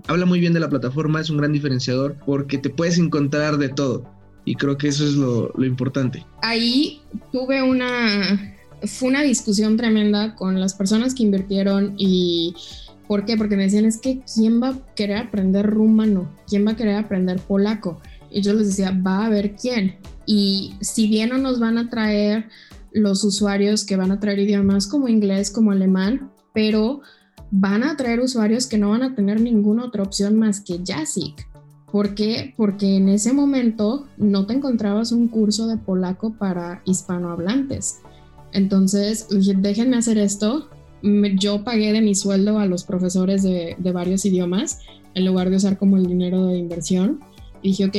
habla 0.08 0.26
muy 0.26 0.40
bien 0.40 0.52
de 0.52 0.60
la 0.60 0.68
plataforma, 0.68 1.20
es 1.20 1.30
un 1.30 1.38
gran 1.38 1.52
diferenciador 1.52 2.16
porque 2.26 2.58
te 2.58 2.70
puedes 2.70 2.98
encontrar 2.98 3.58
de 3.58 3.68
todo. 3.68 4.04
Y 4.44 4.54
creo 4.54 4.76
que 4.76 4.88
eso 4.88 5.04
es 5.06 5.14
lo, 5.14 5.52
importante. 5.64 6.24
Ahí 6.42 7.02
tuve 7.32 7.62
una, 7.62 8.54
fue 8.84 9.08
una 9.08 9.22
discusión 9.22 9.76
tremenda 9.76 10.34
con 10.34 10.60
las 10.60 10.74
personas 10.74 11.14
que 11.14 11.22
invirtieron 11.22 11.94
y 11.96 12.54
¿por 13.06 13.24
qué? 13.24 13.36
Porque 13.36 13.56
me 13.56 13.64
decían 13.64 13.84
es 13.84 13.98
que 13.98 14.22
¿quién 14.34 14.62
va 14.62 14.70
a 14.70 14.94
querer 14.94 15.18
aprender 15.18 15.66
rumano? 15.66 16.30
¿Quién 16.48 16.66
va 16.66 16.72
a 16.72 16.76
querer 16.76 16.96
aprender 16.96 17.38
polaco? 17.40 18.00
Y 18.30 18.42
yo 18.42 18.54
les 18.54 18.68
decía, 18.68 18.90
va 18.92 19.22
a 19.22 19.26
haber 19.26 19.56
quién. 19.56 19.96
Y 20.26 20.74
si 20.80 21.08
bien 21.08 21.30
no 21.30 21.38
nos 21.38 21.58
van 21.58 21.78
a 21.78 21.90
traer 21.90 22.48
los 22.92 23.24
usuarios 23.24 23.84
que 23.84 23.96
van 23.96 24.12
a 24.12 24.20
traer 24.20 24.38
idiomas 24.38 24.86
como 24.86 25.08
inglés, 25.08 25.50
como 25.50 25.72
alemán, 25.72 26.30
pero 26.54 27.02
van 27.50 27.82
a 27.82 27.96
traer 27.96 28.20
usuarios 28.20 28.66
que 28.66 28.78
no 28.78 28.90
van 28.90 29.02
a 29.02 29.14
tener 29.14 29.40
ninguna 29.40 29.84
otra 29.84 30.02
opción 30.02 30.38
más 30.38 30.60
que 30.60 30.80
Jasic. 30.84 31.49
¿Por 31.92 32.14
qué? 32.14 32.54
Porque 32.56 32.96
en 32.96 33.08
ese 33.08 33.32
momento 33.32 34.06
no 34.16 34.46
te 34.46 34.54
encontrabas 34.54 35.12
un 35.12 35.28
curso 35.28 35.66
de 35.66 35.76
polaco 35.76 36.34
para 36.34 36.82
hispanohablantes. 36.84 38.00
Entonces 38.52 39.28
dije, 39.28 39.54
déjenme 39.56 39.96
hacer 39.96 40.18
esto. 40.18 40.68
Yo 41.38 41.64
pagué 41.64 41.92
de 41.92 42.00
mi 42.00 42.14
sueldo 42.14 42.58
a 42.58 42.66
los 42.66 42.84
profesores 42.84 43.42
de, 43.42 43.76
varios 43.92 44.24
idiomas 44.24 44.80
en 45.14 45.24
lugar 45.24 45.50
de 45.50 45.56
usar 45.56 45.78
como 45.78 45.96
el 45.96 46.06
dinero 46.06 46.46
de 46.46 46.58
inversión. 46.58 47.20
Y 47.62 47.70
dije, 47.70 47.86
ok, 47.86 47.96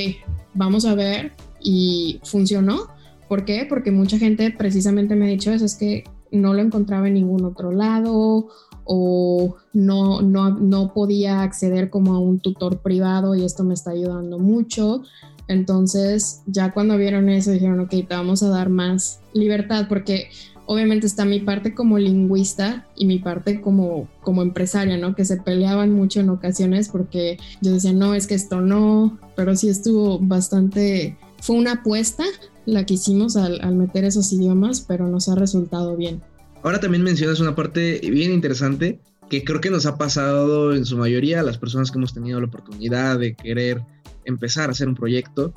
vamos 0.53 0.86
a 0.86 0.95
ver. 0.95 1.33
Y 1.60 2.19
funcionó 2.24 2.88
¿Por 3.31 3.45
qué? 3.45 3.65
Porque 3.65 3.91
mucha 3.91 4.17
gente 4.17 4.51
precisamente 4.51 5.15
me 5.15 5.24
ha 5.24 5.29
dicho 5.29 5.53
eso, 5.53 5.63
es 5.63 5.75
que 5.75 6.03
no 6.31 6.53
lo 6.53 6.60
encontraba 6.62 7.07
en 7.07 7.13
ningún 7.13 7.45
otro 7.45 7.71
lado 7.71 8.50
o 8.93 9.55
no, 9.71 10.21
no, 10.21 10.50
no 10.50 10.93
podía 10.93 11.43
acceder 11.43 11.89
como 11.89 12.13
a 12.13 12.19
un 12.19 12.41
tutor 12.41 12.79
privado 12.79 13.36
y 13.36 13.45
esto 13.45 13.63
me 13.63 13.74
está 13.74 13.91
ayudando 13.91 14.38
mucho. 14.38 15.03
Entonces, 15.48 16.41
ya 16.45 16.74
cuando 16.74 16.98
vieron 16.98 17.29
eso, 17.29 17.51
dijeron, 17.51 17.79
ok, 17.79 17.89
te 17.89 18.07
vamos 18.10 18.43
a 18.43 18.50
dar 18.50 18.67
más 18.67 19.21
libertad, 19.33 19.86
porque 19.88 20.27
obviamente 20.65 21.07
está 21.07 21.24
mi 21.24 21.39
parte 21.39 21.74
como 21.74 22.00
lingüista 22.00 22.86
y 22.98 23.05
mi 23.05 23.19
parte 23.19 23.62
como, 23.62 24.10
como 24.24 24.41
empresaria, 24.41 24.98
¿no? 24.98 25.15
Que 25.15 25.24
se 25.24 25.38
peleaban 25.38 25.93
mucho 25.93 26.19
en 26.19 26.29
ocasiones 26.29 26.89
porque 26.89 27.38
yo 27.62 27.71
decía, 27.71 27.93
no, 27.93 28.13
es 28.13 28.27
que 28.27 28.36
esto 28.36 28.60
no, 28.60 29.17
pero 29.38 29.55
sí 29.55 29.69
estuvo 29.69 30.19
bastante, 30.19 31.17
fue 31.39 31.55
una 31.55 31.75
apuesta 31.75 32.25
la 32.65 32.86
que 32.86 32.95
hicimos 32.95 33.38
al, 33.38 33.74
meter 33.74 34.03
esos 34.03 34.33
idiomas, 34.33 34.81
pero 34.81 35.07
nos 35.07 35.29
ha 35.29 35.36
resultado 35.36 35.95
bien. 35.95 36.21
Ahora 36.63 36.79
también 36.79 37.03
mencionas 37.03 37.39
una 37.39 37.55
parte 37.55 37.99
bien 38.03 38.31
interesante 38.31 38.99
que 39.29 39.43
creo 39.43 39.61
que 39.61 39.71
nos 39.71 39.85
ha 39.85 39.97
pasado 39.97 40.73
en 40.73 40.85
su 40.85 40.97
mayoría 40.97 41.39
a 41.39 41.43
las 41.43 41.57
personas 41.57 41.89
que 41.89 41.97
hemos 41.97 42.13
tenido 42.13 42.39
la 42.39 42.47
oportunidad 42.47 43.17
de 43.17 43.35
querer 43.35 43.81
empezar 44.25 44.69
a 44.69 44.73
hacer 44.73 44.87
un 44.87 44.95
proyecto 44.95 45.53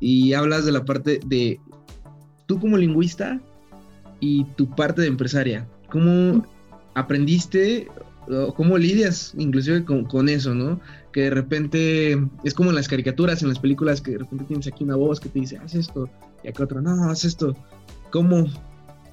y 0.00 0.34
hablas 0.34 0.66
de 0.66 0.72
la 0.72 0.84
parte 0.84 1.20
de 1.24 1.60
tú 2.46 2.60
como 2.60 2.76
lingüista 2.76 3.40
y 4.20 4.44
tu 4.56 4.68
parte 4.74 5.02
de 5.02 5.08
empresaria. 5.08 5.66
¿Cómo 5.90 6.44
aprendiste 6.94 7.88
cómo 8.56 8.78
lidias 8.78 9.34
inclusive 9.36 9.84
con, 9.84 10.28
eso, 10.28 10.54
¿no? 10.54 10.80
Que 11.12 11.22
de 11.22 11.30
repente 11.30 12.18
es 12.42 12.54
como 12.54 12.70
en 12.70 12.76
las 12.76 12.88
caricaturas, 12.88 13.42
en 13.42 13.48
las 13.48 13.58
películas, 13.58 14.00
que 14.00 14.12
de 14.12 14.18
repente 14.18 14.44
tienes 14.44 14.66
aquí 14.66 14.84
una 14.84 14.96
voz 14.96 15.20
que 15.20 15.28
te 15.28 15.40
dice, 15.40 15.58
haz 15.58 15.74
esto, 15.74 16.08
y 16.42 16.48
acá 16.48 16.64
otra, 16.64 16.80
no, 16.80 17.10
haz 17.10 17.24
esto. 17.24 17.56
¿Cómo, 18.10 18.46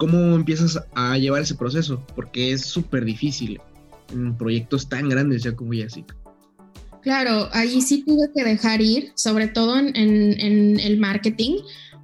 cómo 0.01 0.35
empiezas 0.35 0.79
a 0.95 1.15
llevar 1.19 1.43
ese 1.43 1.53
proceso? 1.53 2.03
Porque 2.15 2.53
es 2.53 2.65
súper 2.65 3.05
difícil 3.05 3.61
en 4.11 4.35
proyectos 4.35 4.89
tan 4.89 5.07
grandes 5.07 5.43
ya 5.43 5.55
como 5.55 5.73
así. 5.85 6.03
Claro, 7.03 7.49
ahí 7.51 7.81
sí 7.81 8.03
tuve 8.03 8.31
que 8.35 8.43
dejar 8.43 8.81
ir, 8.81 9.11
sobre 9.13 9.47
todo 9.47 9.77
en, 9.77 9.95
en 9.95 10.79
el 10.79 10.97
marketing, 10.99 11.57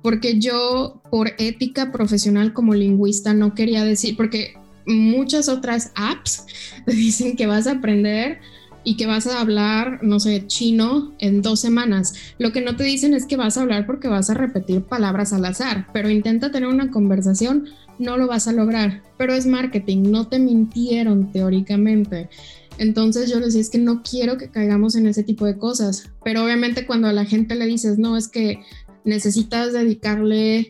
porque 0.04 0.38
yo 0.38 1.02
por 1.10 1.32
ética 1.40 1.92
profesional 1.92 2.54
como 2.54 2.76
lingüista 2.76 3.34
no 3.34 3.56
quería 3.56 3.84
decir, 3.84 4.16
porque 4.16 4.54
muchas 4.86 5.50
otras 5.50 5.92
apps 5.96 6.46
te 6.86 6.92
dicen 6.96 7.36
que 7.36 7.48
vas 7.48 7.66
a 7.66 7.72
aprender 7.72 8.40
y 8.88 8.96
que 8.96 9.06
vas 9.06 9.28
a 9.28 9.42
hablar, 9.42 10.00
no 10.02 10.18
sé, 10.18 10.48
chino 10.48 11.12
en 11.20 11.42
dos 11.42 11.60
semanas. 11.60 12.14
Lo 12.40 12.54
que 12.54 12.62
no 12.62 12.78
te 12.78 12.86
dicen 12.86 13.14
es 13.14 13.26
que 13.26 13.36
vas 13.36 13.58
a 13.58 13.64
hablar 13.64 13.86
porque 13.86 14.08
vas 14.08 14.30
a 14.30 14.34
repetir 14.34 14.82
palabras 14.82 15.34
al 15.34 15.44
azar, 15.44 15.88
pero 15.92 16.10
intenta 16.10 16.54
tener 16.54 16.70
una 16.70 16.90
conversación, 16.90 17.66
no 18.00 18.16
lo 18.16 18.28
vas 18.28 18.48
a 18.48 18.54
lograr. 18.54 19.04
Pero 19.18 19.34
es 19.34 19.46
marketing, 19.46 20.10
no 20.10 20.30
te 20.30 20.40
mintieron 20.40 21.34
teóricamente. 21.34 22.30
Entonces 22.78 23.30
yo 23.30 23.42
les 23.42 23.48
decía, 23.48 23.60
es 23.60 23.70
que 23.70 23.78
no 23.78 24.04
quiero 24.04 24.38
que 24.38 24.48
caigamos 24.48 24.96
en 24.96 25.08
ese 25.08 25.24
tipo 25.24 25.44
de 25.44 25.58
cosas. 25.58 26.10
Pero 26.24 26.46
obviamente 26.46 26.86
cuando 26.86 27.10
a 27.10 27.14
la 27.14 27.26
gente 27.26 27.56
le 27.56 27.66
dices, 27.66 27.98
no, 27.98 28.16
es 28.16 28.30
que 28.30 28.62
necesitas 29.04 29.74
dedicarle 29.74 30.70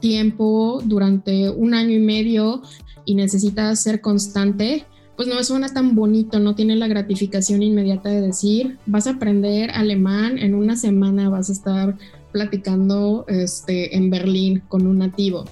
tiempo 0.00 0.82
durante 0.84 1.48
un 1.48 1.74
año 1.74 1.94
y 1.94 2.00
medio 2.00 2.60
y 3.04 3.14
necesitas 3.14 3.80
ser 3.80 4.00
constante, 4.00 4.84
pues 5.22 5.32
no 5.32 5.44
suena 5.44 5.68
tan 5.68 5.94
bonito, 5.94 6.40
no 6.40 6.56
tiene 6.56 6.74
la 6.74 6.88
gratificación 6.88 7.62
inmediata 7.62 8.08
de 8.08 8.20
decir, 8.20 8.78
vas 8.86 9.06
a 9.06 9.10
aprender 9.10 9.70
alemán, 9.70 10.36
en 10.36 10.52
una 10.52 10.76
semana 10.76 11.28
vas 11.28 11.48
a 11.48 11.52
estar 11.52 11.96
platicando 12.32 13.24
este, 13.28 13.96
en 13.96 14.10
Berlín 14.10 14.64
con 14.66 14.84
un 14.84 14.98
nativo. 14.98 15.44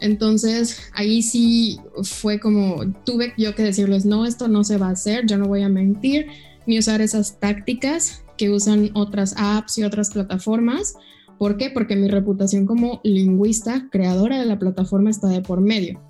Entonces 0.00 0.90
ahí 0.94 1.20
sí 1.20 1.78
fue 2.02 2.40
como, 2.40 2.80
tuve 3.04 3.34
yo 3.36 3.54
que 3.54 3.62
decirles, 3.62 4.06
no, 4.06 4.24
esto 4.24 4.48
no 4.48 4.64
se 4.64 4.78
va 4.78 4.86
a 4.86 4.92
hacer, 4.92 5.26
yo 5.26 5.36
no 5.36 5.48
voy 5.48 5.60
a 5.64 5.68
mentir, 5.68 6.28
ni 6.66 6.78
usar 6.78 7.02
esas 7.02 7.38
tácticas 7.38 8.24
que 8.38 8.48
usan 8.48 8.90
otras 8.94 9.34
apps 9.36 9.76
y 9.76 9.84
otras 9.84 10.12
plataformas. 10.12 10.94
¿Por 11.36 11.58
qué? 11.58 11.68
Porque 11.68 11.94
mi 11.94 12.08
reputación 12.08 12.64
como 12.64 13.02
lingüista, 13.04 13.86
creadora 13.92 14.38
de 14.38 14.46
la 14.46 14.58
plataforma, 14.58 15.10
está 15.10 15.28
de 15.28 15.42
por 15.42 15.60
medio. 15.60 16.00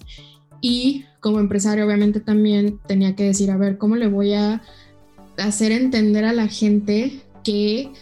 Y 0.61 1.07
como 1.21 1.39
empresario 1.41 1.87
obviamente 1.87 2.21
también 2.21 2.79
tenía 2.87 3.15
que 3.15 3.25
decir, 3.25 3.50
a 3.50 3.57
ver, 3.57 3.79
¿cómo 3.79 3.97
le 3.97 4.09
voy 4.09 4.35
a 4.35 4.62
hacer 5.39 5.73
entender 5.73 6.25
a 6.25 6.33
la 6.33 6.49
gente 6.49 7.21
que 7.45 7.93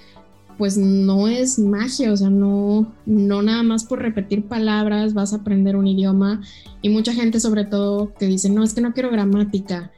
pues 0.58 0.76
no 0.76 1.28
es 1.28 1.58
magia, 1.58 2.12
o 2.12 2.16
sea, 2.16 2.30
no, 2.30 2.92
no 3.06 3.42
nada 3.42 3.62
más 3.62 3.84
por 3.84 4.00
repetir 4.00 4.48
palabras 4.48 5.14
vas 5.14 5.32
a 5.32 5.36
aprender 5.36 5.76
un 5.76 5.86
idioma. 5.86 6.42
Y 6.82 6.88
mucha 6.88 7.14
gente 7.14 7.38
sobre 7.38 7.64
todo 7.64 8.12
que 8.14 8.26
dice, 8.26 8.50
no, 8.50 8.64
es 8.64 8.74
que 8.74 8.80
no 8.80 8.92
quiero 8.92 9.10
gramática, 9.10 9.92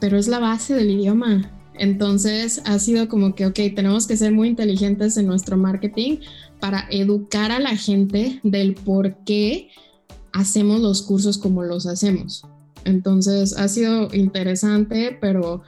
pero 0.00 0.18
es 0.18 0.26
la 0.26 0.40
base 0.40 0.74
del 0.74 0.90
idioma. 0.90 1.52
Entonces 1.74 2.60
ha 2.66 2.80
sido 2.80 3.08
como 3.08 3.36
que, 3.36 3.46
ok, 3.46 3.58
tenemos 3.76 4.08
que 4.08 4.16
ser 4.16 4.32
muy 4.32 4.48
inteligentes 4.48 5.16
en 5.16 5.26
nuestro 5.26 5.56
marketing 5.56 6.18
para 6.58 6.86
educar 6.90 7.52
a 7.52 7.60
la 7.60 7.76
gente 7.76 8.40
del 8.42 8.74
por 8.74 9.14
qué 9.24 9.68
hacemos 10.32 10.80
los 10.80 11.02
cursos 11.02 11.38
como 11.38 11.62
los 11.62 11.86
hacemos. 11.86 12.46
Entonces 12.84 13.56
ha 13.56 13.68
sido 13.68 14.08
interesante, 14.12 15.16
pero 15.20 15.62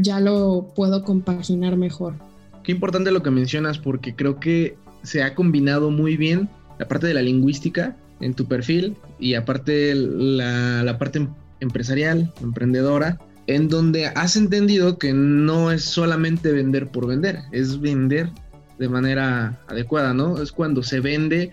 ya 0.00 0.20
lo 0.20 0.72
puedo 0.74 1.04
compaginar 1.04 1.76
mejor. 1.76 2.14
Qué 2.62 2.72
importante 2.72 3.10
lo 3.10 3.22
que 3.22 3.30
mencionas 3.30 3.78
porque 3.78 4.14
creo 4.14 4.38
que 4.38 4.76
se 5.02 5.22
ha 5.22 5.34
combinado 5.34 5.90
muy 5.90 6.16
bien 6.16 6.48
la 6.78 6.88
parte 6.88 7.06
de 7.06 7.14
la 7.14 7.22
lingüística 7.22 7.96
en 8.20 8.34
tu 8.34 8.46
perfil 8.46 8.96
y 9.18 9.34
aparte 9.34 9.94
la, 9.94 10.82
la 10.82 10.98
parte 10.98 11.26
empresarial, 11.60 12.32
emprendedora, 12.40 13.18
en 13.46 13.68
donde 13.68 14.06
has 14.06 14.36
entendido 14.36 14.98
que 14.98 15.12
no 15.12 15.72
es 15.72 15.84
solamente 15.84 16.52
vender 16.52 16.88
por 16.88 17.06
vender, 17.06 17.40
es 17.50 17.80
vender 17.80 18.30
de 18.78 18.88
manera 18.88 19.60
adecuada, 19.68 20.14
¿no? 20.14 20.40
Es 20.40 20.52
cuando 20.52 20.82
se 20.82 21.00
vende 21.00 21.52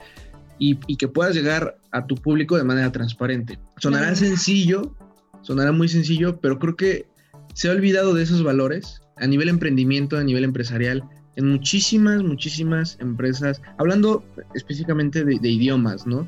y, 0.60 0.75
que 0.98 1.08
puedas 1.08 1.34
llegar 1.34 1.78
a 1.92 2.06
tu 2.06 2.16
público 2.16 2.58
de 2.58 2.63
manera 2.63 2.92
transparente. 2.92 3.58
Sonará 3.78 4.13
sencillo, 4.16 4.94
sonará 5.42 5.72
muy 5.72 5.88
sencillo, 5.88 6.39
pero 6.39 6.60
creo 6.60 6.75
que 6.75 7.08
se 7.54 7.70
ha 7.70 7.72
olvidado 7.72 8.13
de 8.13 8.24
esos 8.24 8.44
valores 8.44 9.01
a 9.18 9.25
nivel 9.25 9.50
emprendimiento, 9.50 10.18
a 10.18 10.24
nivel 10.24 10.44
empresarial, 10.44 11.04
en 11.36 11.48
muchísimas, 11.48 12.22
muchísimas 12.24 12.98
empresas, 13.00 13.62
hablando 13.78 14.24
específicamente 14.54 15.24
de, 15.24 15.50
idiomas, 15.50 16.06
¿no? 16.06 16.28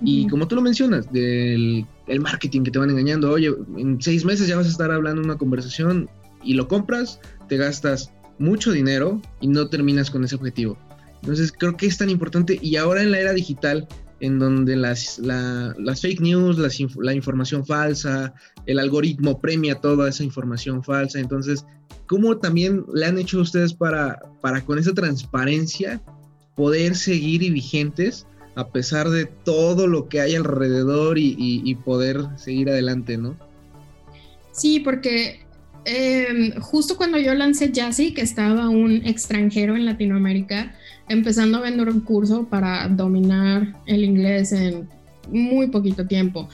Y 0.00 0.28
como 0.28 0.46
tú 0.46 0.54
lo 0.54 0.62
mencionas, 0.62 1.10
del 1.12 1.86
el 2.06 2.20
marketing 2.20 2.62
que 2.62 2.70
te 2.70 2.78
van 2.78 2.90
engañando, 2.90 3.32
oye, 3.32 3.52
en 3.76 4.00
seis 4.00 4.24
meses 4.24 4.46
ya 4.46 4.56
vas 4.56 4.66
a 4.66 4.70
estar 4.70 4.92
hablando 4.92 5.22
una 5.22 5.36
conversación 5.36 6.08
y 6.44 6.54
lo 6.54 6.68
compras, 6.68 7.20
te 7.48 7.56
gastas 7.56 8.12
mucho 8.38 8.70
dinero 8.70 9.20
y 9.40 9.48
no 9.48 9.68
terminas 9.68 10.10
con 10.10 10.22
ese 10.22 10.36
objetivo. 10.36 10.78
Entonces 11.22 11.52
creo 11.52 11.76
que 11.76 11.86
es 11.86 11.98
tan 11.98 12.10
importante 12.10 12.58
y 12.60 12.76
ahora 12.76 13.02
en 13.02 13.10
la 13.10 13.20
era 13.20 13.32
digital, 13.32 13.88
en 14.20 14.38
donde 14.38 14.76
las, 14.76 15.18
las 15.18 16.00
fake 16.00 16.20
news, 16.20 16.58
la 16.96 17.14
información 17.14 17.66
falsa, 17.66 18.32
el 18.64 18.78
algoritmo 18.78 19.40
premia 19.40 19.74
toda 19.76 20.08
esa 20.08 20.24
información 20.24 20.82
falsa, 20.82 21.18
entonces, 21.18 21.66
¿cómo 22.06 22.38
también 22.38 22.84
le 22.94 23.06
han 23.06 23.18
hecho 23.18 23.40
ustedes 23.40 23.74
para, 23.74 24.18
para 24.40 24.64
con 24.64 24.78
esa 24.78 24.94
transparencia 24.94 26.00
poder 26.54 26.96
seguir 26.96 27.42
y 27.42 27.50
vigentes 27.50 28.26
a 28.56 28.68
pesar 28.68 29.10
de 29.10 29.26
todo 29.26 29.86
lo 29.86 30.08
que 30.08 30.22
hay 30.22 30.34
alrededor 30.34 31.18
y, 31.18 31.74
poder 31.84 32.22
seguir 32.36 32.70
adelante, 32.70 33.18
¿no? 33.18 33.36
Sí, 34.52 34.80
porque 34.80 35.45
em, 35.86 36.52
justo 36.60 36.96
cuando 36.96 37.18
yo 37.18 37.34
lancé 37.34 37.72
Jazzy, 37.72 38.12
que 38.12 38.20
estaba 38.20 38.68
un 38.68 39.06
extranjero 39.06 39.76
en 39.76 39.86
Latinoamérica, 39.86 40.74
empezando 41.08 41.58
a 41.58 41.62
vender 41.62 41.88
un 41.88 42.00
curso 42.00 42.46
para 42.48 42.88
dominar 42.88 43.74
el 43.86 44.04
inglés 44.04 44.52
en 44.52 44.88
muy 45.30 45.68
poquito 45.68 46.06
tiempo. 46.06 46.48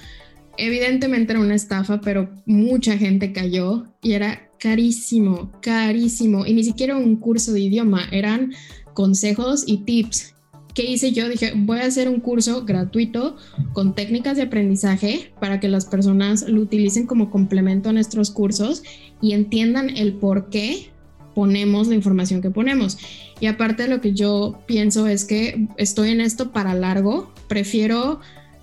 Evidentemente 0.58 1.32
era 1.32 1.40
una 1.40 1.54
estafa, 1.54 2.00
pero 2.00 2.30
mucha 2.44 2.98
gente 2.98 3.32
cayó 3.32 3.86
y 4.02 4.12
era 4.12 4.50
carísimo, 4.58 5.50
carísimo. 5.60 6.46
Y 6.46 6.54
ni 6.54 6.62
siquiera 6.62 6.96
un 6.96 7.16
curso 7.16 7.52
de 7.52 7.60
idioma, 7.60 8.06
eran 8.12 8.52
consejos 8.94 9.64
y 9.66 9.78
tips. 9.78 10.34
¿Qué 10.74 10.84
hice 10.84 11.12
yo? 11.12 11.28
Dije, 11.28 11.52
voy 11.54 11.80
a 11.80 11.86
hacer 11.86 12.08
un 12.08 12.20
curso 12.20 12.64
gratuito 12.64 13.36
con 13.72 13.94
técnicas 13.94 14.36
de 14.36 14.44
aprendizaje 14.44 15.32
para 15.38 15.60
que 15.60 15.68
las 15.68 15.84
personas 15.84 16.48
lo 16.48 16.62
utilicen 16.62 17.06
como 17.06 17.30
complemento 17.30 17.90
a 17.90 17.92
nuestros 17.92 18.30
cursos 18.30 18.82
y 19.20 19.32
entiendan 19.32 19.90
el 19.96 20.14
por 20.14 20.48
qué 20.48 20.90
ponemos 21.34 21.88
la 21.88 21.94
información 21.94 22.40
que 22.40 22.50
ponemos. 22.50 22.98
Y 23.40 23.46
aparte 23.46 23.88
lo 23.88 24.00
que 24.00 24.14
yo 24.14 24.60
pienso 24.66 25.06
es 25.06 25.24
que 25.24 25.66
estoy 25.76 26.10
en 26.10 26.20
esto 26.20 26.52
para 26.52 26.74
largo. 26.74 27.32
Prefiero 27.48 28.20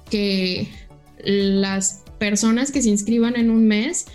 que 0.10 0.68
las 1.24 2.04
personas 2.18 2.72
que 2.72 2.82
se 2.82 2.90
inscriban 2.90 3.36
en 3.36 3.50
un 3.50 3.68
mes, 3.68 4.06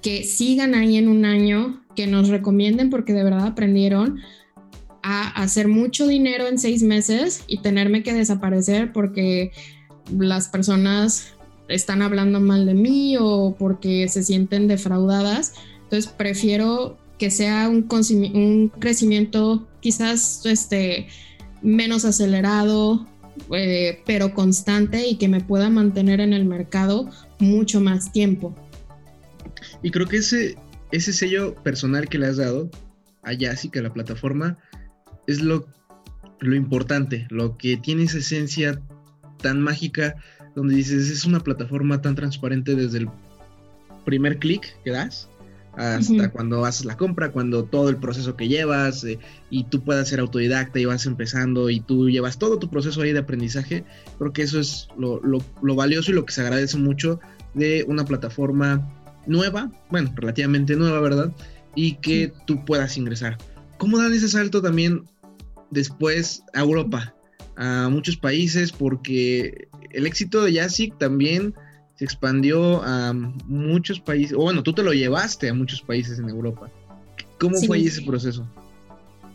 que 0.00 0.24
sigan 0.24 0.74
ahí 0.74 0.96
en 0.96 1.08
un 1.08 1.24
año, 1.24 1.82
que 1.96 2.06
nos 2.06 2.28
recomienden 2.28 2.90
porque 2.90 3.12
de 3.12 3.24
verdad 3.24 3.46
aprendieron 3.46 4.20
a 5.02 5.28
hacer 5.42 5.68
mucho 5.68 6.06
dinero 6.06 6.46
en 6.46 6.58
seis 6.58 6.82
meses 6.82 7.44
y 7.46 7.58
tenerme 7.58 8.02
que 8.02 8.12
desaparecer 8.12 8.92
porque 8.92 9.52
las 10.16 10.48
personas 10.48 11.34
están 11.68 12.02
hablando 12.02 12.40
mal 12.40 12.66
de 12.66 12.74
mí 12.74 13.16
o 13.18 13.56
porque 13.58 14.08
se 14.08 14.22
sienten 14.22 14.68
defraudadas. 14.68 15.54
Entonces 15.84 16.10
prefiero 16.10 16.98
que 17.18 17.30
sea 17.30 17.68
un, 17.68 17.86
un 18.34 18.68
crecimiento 18.78 19.68
quizás 19.80 20.44
este, 20.46 21.08
menos 21.62 22.04
acelerado, 22.04 23.06
eh, 23.52 24.02
pero 24.06 24.34
constante 24.34 25.06
y 25.06 25.16
que 25.16 25.28
me 25.28 25.40
pueda 25.40 25.70
mantener 25.70 26.20
en 26.20 26.32
el 26.32 26.44
mercado 26.44 27.10
mucho 27.38 27.80
más 27.80 28.12
tiempo. 28.12 28.54
Y 29.82 29.90
creo 29.90 30.06
que 30.06 30.18
ese, 30.18 30.56
ese 30.90 31.12
sello 31.12 31.54
personal 31.62 32.08
que 32.08 32.18
le 32.18 32.26
has 32.26 32.36
dado 32.36 32.70
a 33.22 33.36
que 33.36 33.78
a 33.78 33.82
la 33.82 33.92
plataforma, 33.92 34.58
es 35.26 35.42
lo, 35.42 35.66
lo 36.40 36.54
importante, 36.54 37.26
lo 37.30 37.56
que 37.56 37.76
tiene 37.76 38.04
esa 38.04 38.18
esencia 38.18 38.80
tan 39.38 39.60
mágica, 39.60 40.16
donde 40.54 40.74
dices, 40.74 41.10
es 41.10 41.24
una 41.24 41.40
plataforma 41.40 42.02
tan 42.02 42.14
transparente 42.14 42.74
desde 42.74 42.98
el 42.98 43.08
primer 44.04 44.38
clic 44.38 44.76
que 44.84 44.90
das 44.90 45.28
hasta 45.74 46.30
cuando 46.30 46.66
haces 46.66 46.84
la 46.84 46.98
compra, 46.98 47.32
cuando 47.32 47.64
todo 47.64 47.88
el 47.88 47.96
proceso 47.96 48.36
que 48.36 48.46
llevas 48.46 49.04
eh, 49.04 49.18
y 49.48 49.64
tú 49.64 49.82
puedas 49.82 50.06
ser 50.06 50.20
autodidacta 50.20 50.78
y 50.78 50.84
vas 50.84 51.06
empezando 51.06 51.70
y 51.70 51.80
tú 51.80 52.10
llevas 52.10 52.38
todo 52.38 52.58
tu 52.58 52.68
proceso 52.68 53.00
ahí 53.00 53.12
de 53.12 53.20
aprendizaje, 53.20 53.84
creo 54.18 54.34
que 54.34 54.42
eso 54.42 54.60
es 54.60 54.88
lo, 54.98 55.22
lo 55.22 55.74
valioso 55.74 56.10
y 56.10 56.14
lo 56.14 56.26
que 56.26 56.34
se 56.34 56.42
agradece 56.42 56.76
mucho 56.76 57.20
de 57.54 57.86
una 57.88 58.04
plataforma 58.04 58.86
nueva, 59.26 59.70
bueno, 59.90 60.12
relativamente 60.14 60.76
nueva, 60.76 61.00
¿verdad? 61.00 61.32
Y 61.74 61.94
que 61.96 62.32
tú 62.46 62.64
puedas 62.64 62.96
ingresar. 62.98 63.38
¿Cómo 63.82 63.98
dan 63.98 64.14
ese 64.14 64.28
salto 64.28 64.62
también 64.62 65.02
después 65.72 66.44
a 66.54 66.60
Europa, 66.60 67.12
a 67.56 67.88
muchos 67.88 68.16
países? 68.16 68.70
Porque 68.70 69.66
el 69.90 70.06
éxito 70.06 70.44
de 70.44 70.52
Yasik 70.52 70.96
también 70.98 71.52
se 71.96 72.04
expandió 72.04 72.80
a 72.84 73.12
muchos 73.12 73.98
países, 73.98 74.34
o 74.38 74.42
bueno, 74.42 74.62
tú 74.62 74.72
te 74.72 74.84
lo 74.84 74.92
llevaste 74.92 75.48
a 75.48 75.54
muchos 75.54 75.82
países 75.82 76.20
en 76.20 76.28
Europa. 76.28 76.70
¿Cómo 77.40 77.56
fue 77.66 77.80
ese 77.80 78.02
proceso? 78.02 78.46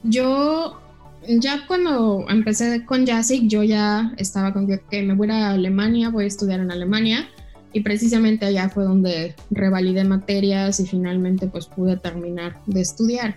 Yo, 0.03 0.79
ya 1.27 1.67
cuando 1.67 2.25
empecé 2.29 2.85
con 2.85 3.05
Yasik, 3.05 3.49
yo 3.49 3.63
ya 3.63 4.13
estaba 4.15 4.53
con 4.53 4.65
que 4.65 5.03
me 5.03 5.13
voy 5.13 5.29
a 5.29 5.49
Alemania, 5.49 6.09
voy 6.09 6.23
a 6.23 6.27
estudiar 6.27 6.61
en 6.61 6.71
Alemania 6.71 7.27
y 7.73 7.81
precisamente 7.81 8.45
allá 8.45 8.69
fue 8.69 8.85
donde 8.85 9.35
revalidé 9.51 10.05
materias 10.05 10.79
y 10.79 10.87
finalmente 10.87 11.47
pues 11.47 11.65
pude 11.65 11.97
terminar 11.97 12.61
de 12.65 12.79
estudiar. 12.79 13.35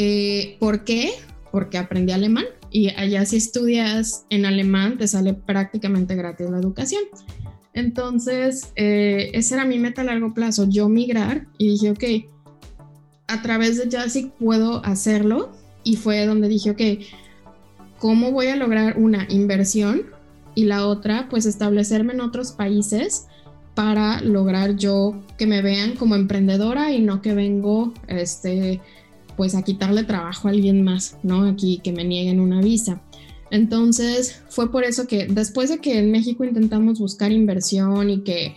Eh, 0.00 0.56
¿Por 0.60 0.84
qué? 0.84 1.10
Porque 1.50 1.76
aprendí 1.76 2.12
alemán 2.12 2.44
y 2.70 2.90
allá 2.90 3.26
si 3.26 3.36
estudias 3.36 4.24
en 4.30 4.46
alemán 4.46 4.96
te 4.96 5.08
sale 5.08 5.34
prácticamente 5.34 6.14
gratis 6.14 6.48
la 6.48 6.58
educación. 6.58 7.02
Entonces, 7.74 8.72
eh, 8.76 9.30
esa 9.34 9.56
era 9.56 9.64
mi 9.64 9.80
meta 9.80 10.02
a 10.02 10.04
largo 10.04 10.34
plazo, 10.34 10.68
yo 10.68 10.88
migrar 10.88 11.48
y 11.58 11.70
dije, 11.70 11.90
ok, 11.90 12.04
a 13.26 13.42
través 13.42 13.76
de 13.76 13.90
Jazzy 13.90 14.30
puedo 14.38 14.84
hacerlo 14.84 15.50
y 15.82 15.96
fue 15.96 16.24
donde 16.26 16.46
dije, 16.46 16.70
ok, 16.70 16.80
¿cómo 17.98 18.30
voy 18.30 18.46
a 18.46 18.56
lograr 18.56 18.98
una 18.98 19.26
inversión? 19.28 20.02
Y 20.54 20.64
la 20.64 20.86
otra, 20.86 21.28
pues 21.28 21.44
establecerme 21.44 22.12
en 22.12 22.20
otros 22.20 22.52
países 22.52 23.26
para 23.74 24.20
lograr 24.20 24.76
yo 24.76 25.24
que 25.36 25.46
me 25.48 25.60
vean 25.60 25.96
como 25.96 26.14
emprendedora 26.14 26.92
y 26.92 27.00
no 27.00 27.20
que 27.20 27.34
vengo, 27.34 27.94
este, 28.06 28.80
pues 29.38 29.54
a 29.54 29.62
quitarle 29.62 30.02
trabajo 30.02 30.48
a 30.48 30.50
alguien 30.50 30.82
más, 30.82 31.16
¿no? 31.22 31.44
Aquí 31.44 31.80
que 31.82 31.92
me 31.92 32.04
nieguen 32.04 32.40
una 32.40 32.60
visa. 32.60 33.00
Entonces 33.52 34.42
fue 34.48 34.70
por 34.70 34.82
eso 34.82 35.06
que 35.06 35.28
después 35.28 35.70
de 35.70 35.78
que 35.78 36.00
en 36.00 36.10
México 36.10 36.44
intentamos 36.44 36.98
buscar 36.98 37.30
inversión 37.30 38.10
y 38.10 38.22
que 38.24 38.56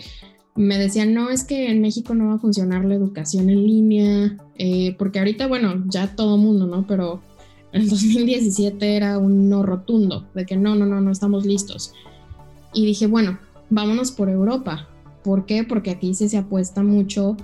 me 0.56 0.80
decían, 0.80 1.14
no, 1.14 1.30
es 1.30 1.44
que 1.44 1.70
en 1.70 1.82
México 1.82 2.16
no 2.16 2.30
va 2.30 2.34
a 2.34 2.40
funcionar 2.40 2.84
la 2.84 2.96
educación 2.96 3.50
en 3.52 3.64
línea, 3.64 4.38
eh, 4.58 4.96
porque 4.98 5.20
ahorita, 5.20 5.48
bueno, 5.48 5.84
ya 5.86 6.16
todo 6.16 6.38
mundo, 6.38 6.66
¿no? 6.66 6.86
Pero 6.88 7.22
en 7.74 7.88
2017 7.90 8.96
era 8.98 9.20
un 9.20 9.50
no 9.50 9.62
rotundo, 9.62 10.28
de 10.34 10.48
que 10.48 10.58
no, 10.58 10.76
no, 10.76 10.88
no, 10.88 11.00
no 11.00 11.12
estamos 11.12 11.46
listos. 11.46 11.94
Y 12.74 12.88
dije, 12.88 13.06
bueno, 13.06 13.38
vámonos 13.70 14.12
por 14.12 14.30
Europa. 14.30 14.90
¿Por 15.24 15.46
qué? 15.46 15.64
Porque 15.64 15.92
aquí 15.92 16.16
se, 16.16 16.28
se 16.28 16.38
apuesta 16.38 16.82
mucho 16.82 17.38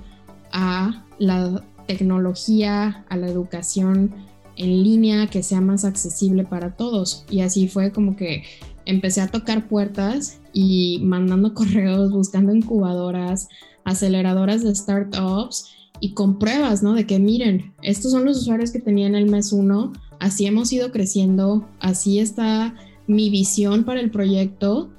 a 0.52 1.06
la 1.20 1.64
tecnología, 1.88 3.06
a 3.10 3.18
la 3.18 3.28
educación 3.28 4.14
en 4.58 4.84
línea 4.84 5.28
que 5.28 5.44
sea 5.44 5.62
más 5.62 5.86
accesible 5.86 6.44
para 6.44 6.76
todos. 6.76 7.26
Y 7.30 7.42
así 7.42 7.68
fue 7.68 7.92
como 7.92 8.16
que 8.16 8.44
empecé 8.86 9.22
a 9.22 9.28
tocar 9.28 9.68
puertas 9.68 10.40
y 10.54 11.00
mandando 11.04 11.54
correos, 11.56 12.12
buscando 12.12 12.54
incubadoras, 12.54 13.48
aceleradoras 13.86 14.64
de 14.64 14.76
startups 14.76 15.72
y 16.00 16.14
con 16.14 16.40
pruebas, 16.40 16.84
¿no? 16.84 16.94
De 16.94 17.06
que 17.06 17.20
miren, 17.20 17.74
estos 17.82 18.12
son 18.12 18.26
los 18.26 18.38
usuarios 18.38 18.72
que 18.72 18.80
tenía 18.80 19.08
en 19.08 19.16
el 19.16 19.30
mes 19.30 19.52
uno, 19.52 19.94
así 20.20 20.46
hemos 20.46 20.72
ido 20.72 20.92
creciendo, 20.92 21.68
así 21.80 22.20
está 22.20 22.76
mi 23.08 23.30
visión 23.30 23.84
para 23.84 24.00
el 24.00 24.12
proyecto. 24.12 24.90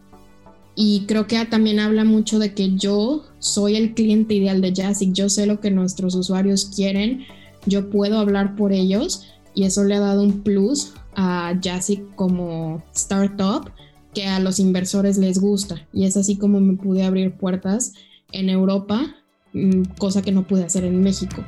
Y 0.74 1.07
creo 1.07 1.27
que 1.27 1.44
también 1.46 1.81
habla 1.81 2.05
mucho 2.05 2.38
de 2.38 2.55
que 2.55 2.77
yo 2.77 3.24
soy 3.38 3.77
el 3.77 3.94
cliente 3.94 4.35
ideal 4.35 4.61
de 4.61 4.72
Jazzy, 4.72 5.12
yo 5.12 5.29
sé 5.29 5.46
lo 5.46 5.61
que 5.61 5.70
nuestros 5.70 6.14
usuarios 6.14 6.66
quieren, 6.74 7.24
yo 7.66 7.90
puedo 7.90 8.18
hablar 8.18 8.57
por 8.57 8.72
ellos 8.72 9.29
y 9.55 9.64
eso 9.64 9.85
le 9.85 9.96
ha 9.96 10.01
dado 10.01 10.22
un 10.22 10.42
plus 10.42 10.92
a 11.14 11.55
Jazzy 11.61 12.05
como 12.14 12.83
startup 12.94 13.70
que 14.14 14.27
a 14.27 14.40
los 14.40 14.59
inversores 14.59 15.18
les 15.18 15.38
gusta 15.38 15.87
y 15.92 16.07
es 16.07 16.16
así 16.16 16.37
como 16.37 16.61
me 16.61 16.77
pude 16.77 17.05
abrir 17.05 17.33
puertas 17.33 17.94
en 18.33 18.48
Europa, 18.51 19.16
mm, 19.53 19.83
cosa 19.98 20.22
que 20.22 20.33
no 20.33 20.46
pude 20.46 20.64
hacer 20.64 20.85
en 20.85 21.03
México. 21.03 21.44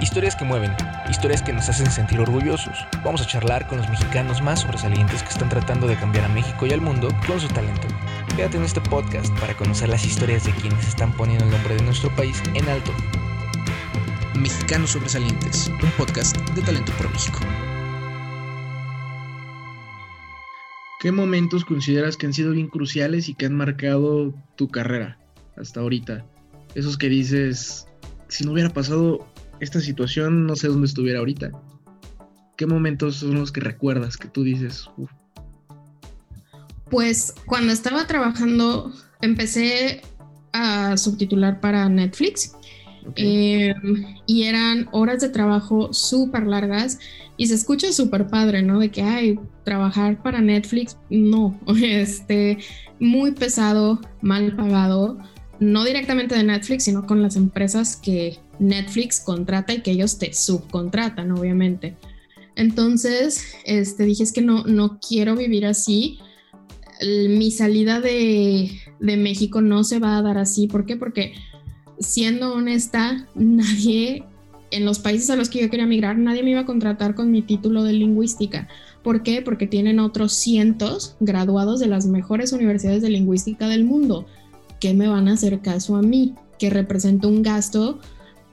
Historias 0.00 0.36
que 0.36 0.44
mueven, 0.44 0.70
historias 1.10 1.42
que 1.42 1.52
nos 1.52 1.68
hacen 1.68 1.90
sentir 1.90 2.20
orgullosos. 2.20 2.74
Vamos 3.04 3.22
a 3.22 3.26
charlar 3.26 3.66
con 3.68 3.78
los 3.78 3.88
mexicanos 3.88 4.42
más 4.42 4.60
sobresalientes 4.60 5.22
que 5.22 5.30
están 5.30 5.48
tratando 5.48 5.86
de 5.86 5.96
cambiar 5.96 6.26
a 6.26 6.28
México 6.28 6.66
y 6.66 6.72
al 6.72 6.80
mundo 6.80 7.08
con 7.26 7.40
su 7.40 7.48
talento. 7.48 7.88
Quédate 8.36 8.56
en 8.56 8.64
este 8.64 8.80
podcast 8.80 9.32
para 9.38 9.56
conocer 9.56 9.88
las 9.88 10.04
historias 10.04 10.44
de 10.44 10.50
quienes 10.50 10.88
están 10.88 11.12
poniendo 11.12 11.44
el 11.44 11.52
nombre 11.52 11.76
de 11.76 11.84
nuestro 11.84 12.10
país 12.16 12.42
en 12.54 12.68
alto 12.68 12.90
Mexicanos 14.36 14.90
Sobresalientes, 14.90 15.70
un 15.80 15.90
podcast 15.96 16.36
de 16.50 16.62
Talento 16.62 16.90
por 16.98 17.12
México. 17.12 17.38
¿Qué 20.98 21.12
momentos 21.12 21.64
consideras 21.64 22.16
que 22.16 22.26
han 22.26 22.32
sido 22.32 22.50
bien 22.50 22.66
cruciales 22.66 23.28
y 23.28 23.34
que 23.34 23.46
han 23.46 23.54
marcado 23.54 24.34
tu 24.56 24.68
carrera 24.68 25.16
hasta 25.56 25.78
ahorita? 25.78 26.26
Esos 26.74 26.98
que 26.98 27.08
dices, 27.08 27.86
si 28.26 28.44
no 28.44 28.50
hubiera 28.50 28.70
pasado 28.70 29.28
esta 29.60 29.78
situación, 29.78 30.44
no 30.44 30.56
sé 30.56 30.66
dónde 30.66 30.88
estuviera 30.88 31.20
ahorita. 31.20 31.52
¿Qué 32.56 32.66
momentos 32.66 33.14
son 33.14 33.34
los 33.34 33.52
que 33.52 33.60
recuerdas 33.60 34.16
que 34.16 34.26
tú 34.26 34.42
dices? 34.42 34.90
Pues 36.94 37.34
cuando 37.46 37.72
estaba 37.72 38.06
trabajando, 38.06 38.92
empecé 39.20 40.02
a 40.52 40.96
subtitular 40.96 41.58
para 41.58 41.88
Netflix. 41.88 42.54
Em, 43.16 44.14
y 44.28 44.44
eran 44.44 44.88
horas 44.92 45.20
de 45.20 45.28
trabajo 45.30 45.92
súper 45.92 46.46
largas 46.46 47.00
y 47.36 47.48
se 47.48 47.54
escucha 47.56 47.92
súper 47.92 48.28
padre, 48.28 48.62
¿no? 48.62 48.78
De 48.78 48.92
que, 48.92 49.02
ay, 49.02 49.40
trabajar 49.64 50.22
para 50.22 50.40
Netflix, 50.40 50.96
no, 51.10 51.58
este, 51.82 52.58
muy 53.00 53.32
pesado, 53.32 54.00
mal 54.22 54.54
pagado, 54.54 55.18
no 55.58 55.82
directamente 55.82 56.36
de 56.36 56.44
Netflix, 56.44 56.84
sino 56.84 57.08
con 57.08 57.22
las 57.22 57.34
empresas 57.34 57.96
que 57.96 58.38
Netflix 58.60 59.18
contrata 59.18 59.74
y 59.74 59.82
que 59.82 59.90
ellos 59.90 60.16
te 60.16 60.32
subcontratan, 60.32 61.32
obviamente. 61.32 61.96
Entonces, 62.54 63.56
este, 63.64 64.04
dije, 64.04 64.22
es 64.22 64.32
que 64.32 64.42
no, 64.42 64.62
no 64.62 65.00
quiero 65.00 65.34
vivir 65.34 65.66
así. 65.66 66.20
Mi 67.02 67.50
salida 67.50 68.00
de, 68.00 68.70
México 69.00 69.60
no 69.60 69.84
se 69.84 69.98
va 69.98 70.16
a 70.16 70.22
dar 70.22 70.38
así. 70.38 70.66
¿Por 70.68 70.86
qué? 70.86 70.96
Porque, 70.96 71.34
siendo 71.98 72.54
honesta, 72.54 73.26
nadie 73.34 74.24
en 74.70 74.84
los 74.84 74.98
países 74.98 75.30
a 75.30 75.36
los 75.36 75.48
que 75.48 75.60
yo 75.60 75.70
quería 75.70 75.86
migrar, 75.86 76.18
nadie 76.18 76.42
me 76.42 76.50
iba 76.50 76.60
a 76.60 76.66
contratar 76.66 77.14
con 77.14 77.30
mi 77.30 77.42
título 77.42 77.84
de 77.84 77.92
lingüística. 77.92 78.68
¿Por 79.02 79.22
qué? 79.22 79.42
Porque 79.42 79.66
tienen 79.66 80.00
otros 80.00 80.32
cientos 80.32 81.16
graduados 81.20 81.78
de 81.78 81.86
las 81.86 82.06
mejores 82.06 82.52
universidades 82.52 83.02
de 83.02 83.10
lingüística 83.10 83.68
del 83.68 83.84
mundo. 83.84 84.26
¿Qué 84.80 84.94
me 84.94 85.08
van 85.08 85.28
a 85.28 85.34
hacer 85.34 85.60
caso 85.60 85.96
a 85.96 86.02
mí? 86.02 86.34
Que 86.58 86.70
represento 86.70 87.28
un 87.28 87.42
gasto 87.42 88.00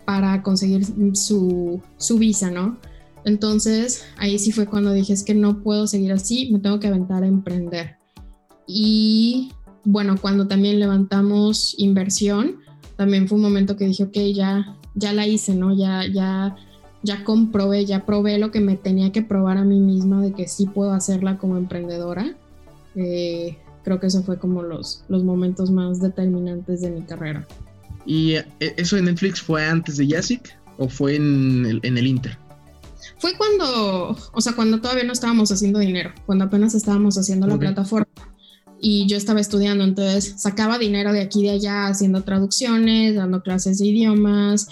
para 0.06 0.44
conseguir 0.44 0.86
su, 1.16 1.82
su 1.98 2.18
visa, 2.18 2.52
¿no? 2.52 2.78
Entonces 3.26 4.04
ahí 4.18 4.38
sí 4.40 4.52
fue 4.52 4.66
cuando 4.66 4.94
dije 4.94 5.14
es 5.14 5.24
que 5.24 5.34
no 5.34 5.62
puedo 5.62 5.88
seguir 5.88 6.12
así, 6.12 6.52
me 6.52 6.60
tengo 6.60 6.80
que 6.80 6.88
aventar 6.88 7.24
a 7.24 7.28
emprender. 7.28 8.01
Y 8.68 9.52
bueno, 9.84 10.18
cuando 10.20 10.48
también 10.48 10.80
levantamos 10.80 11.76
inversión, 11.78 12.58
también 12.98 13.28
fue 13.28 13.38
un 13.38 13.44
momento 13.44 13.78
que 13.78 13.86
dije, 13.86 14.04
ok, 14.04 14.18
ya, 14.34 14.78
ya 14.96 15.14
la 15.14 15.26
hice, 15.26 15.56
¿no? 15.56 15.76
Ya, 15.76 16.06
ya, 16.06 16.56
ya 17.04 17.24
comprobé, 17.24 17.86
ya 17.86 18.06
probé 18.06 18.38
lo 18.38 18.52
que 18.52 18.60
me 18.60 18.78
tenía 18.78 19.12
que 19.12 19.22
probar 19.22 19.58
a 19.58 19.64
mí 19.64 19.80
misma 19.80 20.22
de 20.22 20.34
que 20.34 20.48
sí 20.48 20.68
puedo 20.68 20.94
hacerla 20.94 21.38
como 21.38 21.58
emprendedora. 21.58 22.36
Eh, 22.96 23.58
creo 23.84 24.00
que 24.00 24.08
eso 24.08 24.22
fue 24.24 24.38
como 24.38 24.62
los, 24.62 25.04
los 25.10 25.24
momentos 25.24 25.72
más 25.72 26.00
determinantes 26.00 26.82
de 26.82 26.92
mi 26.92 27.02
carrera. 27.02 27.48
¿Y 28.06 28.34
eh, 28.34 28.46
eso 28.60 28.98
en 28.98 29.06
Netflix 29.06 29.42
fue 29.42 29.66
antes 29.66 29.98
de 29.98 30.08
Yasik 30.08 30.56
o 30.78 30.88
fue 30.88 31.16
en 31.16 31.66
el, 31.66 31.80
en 31.84 31.98
el 31.98 32.06
Inter? 32.06 32.38
Fue 33.18 33.36
cuando, 33.36 34.16
o 34.32 34.42
sea, 34.42 34.54
cuando 34.54 34.80
todavía 34.80 35.04
no 35.04 35.14
estábamos 35.14 35.52
haciendo 35.52 35.80
dinero, 35.80 36.12
cuando 36.26 36.46
apenas 36.46 36.76
estábamos 36.76 37.18
haciendo 37.18 37.48
la 37.48 37.58
plataforma 37.58 38.08
y 38.82 39.06
yo 39.06 39.16
estaba 39.16 39.40
estudiando, 39.40 39.84
entonces 39.84 40.34
sacaba 40.38 40.80
dinero 40.80 41.14
de 41.14 41.22
aquí 41.22 41.42
y 41.42 41.44
de 41.44 41.52
allá 41.52 41.88
haciendo 41.88 42.24
traducciones, 42.24 43.16
dando 43.16 43.44
clases 43.44 43.78
de 43.78 43.88
idiomas 43.88 44.68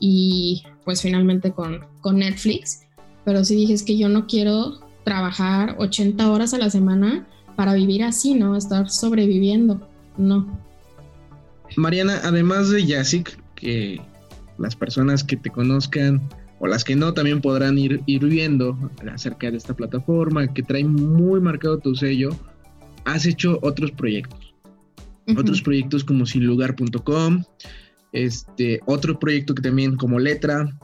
y 0.00 0.64
pues 0.84 1.00
finalmente 1.00 1.52
con, 1.52 1.86
con 2.00 2.18
Netflix. 2.18 2.80
Pero 3.24 3.44
sí 3.44 3.54
dije, 3.54 3.72
es 3.72 3.84
que 3.84 3.96
yo 3.96 4.08
no 4.08 4.26
quiero 4.26 4.80
trabajar 5.04 5.76
80 5.78 6.28
horas 6.30 6.54
a 6.54 6.58
la 6.58 6.70
semana 6.70 7.28
para 7.54 7.74
vivir 7.74 8.02
así, 8.02 8.34
¿no? 8.34 8.56
Estar 8.56 8.90
sobreviviendo, 8.90 9.80
no. 10.16 10.60
Mariana, 11.76 12.20
además 12.24 12.68
de 12.70 12.84
Yasik, 12.84 13.38
que 13.54 14.00
las 14.58 14.74
personas 14.74 15.22
que 15.22 15.36
te 15.36 15.50
conozcan 15.50 16.20
o 16.58 16.66
las 16.66 16.82
que 16.82 16.96
no 16.96 17.14
también 17.14 17.40
podrán 17.40 17.78
ir, 17.78 18.02
ir 18.06 18.24
viendo 18.24 18.76
acerca 19.12 19.52
de 19.52 19.56
esta 19.56 19.74
plataforma 19.74 20.52
que 20.52 20.64
trae 20.64 20.84
muy 20.84 21.40
marcado 21.40 21.78
tu 21.78 21.94
sello, 21.94 22.30
has 23.04 23.26
hecho 23.26 23.58
otros 23.62 23.90
proyectos. 23.92 24.54
Otros 25.36 25.62
proyectos 25.62 26.02
como 26.02 26.26
sinlugar.com, 26.26 27.44
este, 28.12 28.80
otro 28.86 29.18
proyecto 29.18 29.54
que 29.54 29.62
también 29.62 29.96
como 29.96 30.18
letra. 30.18 30.76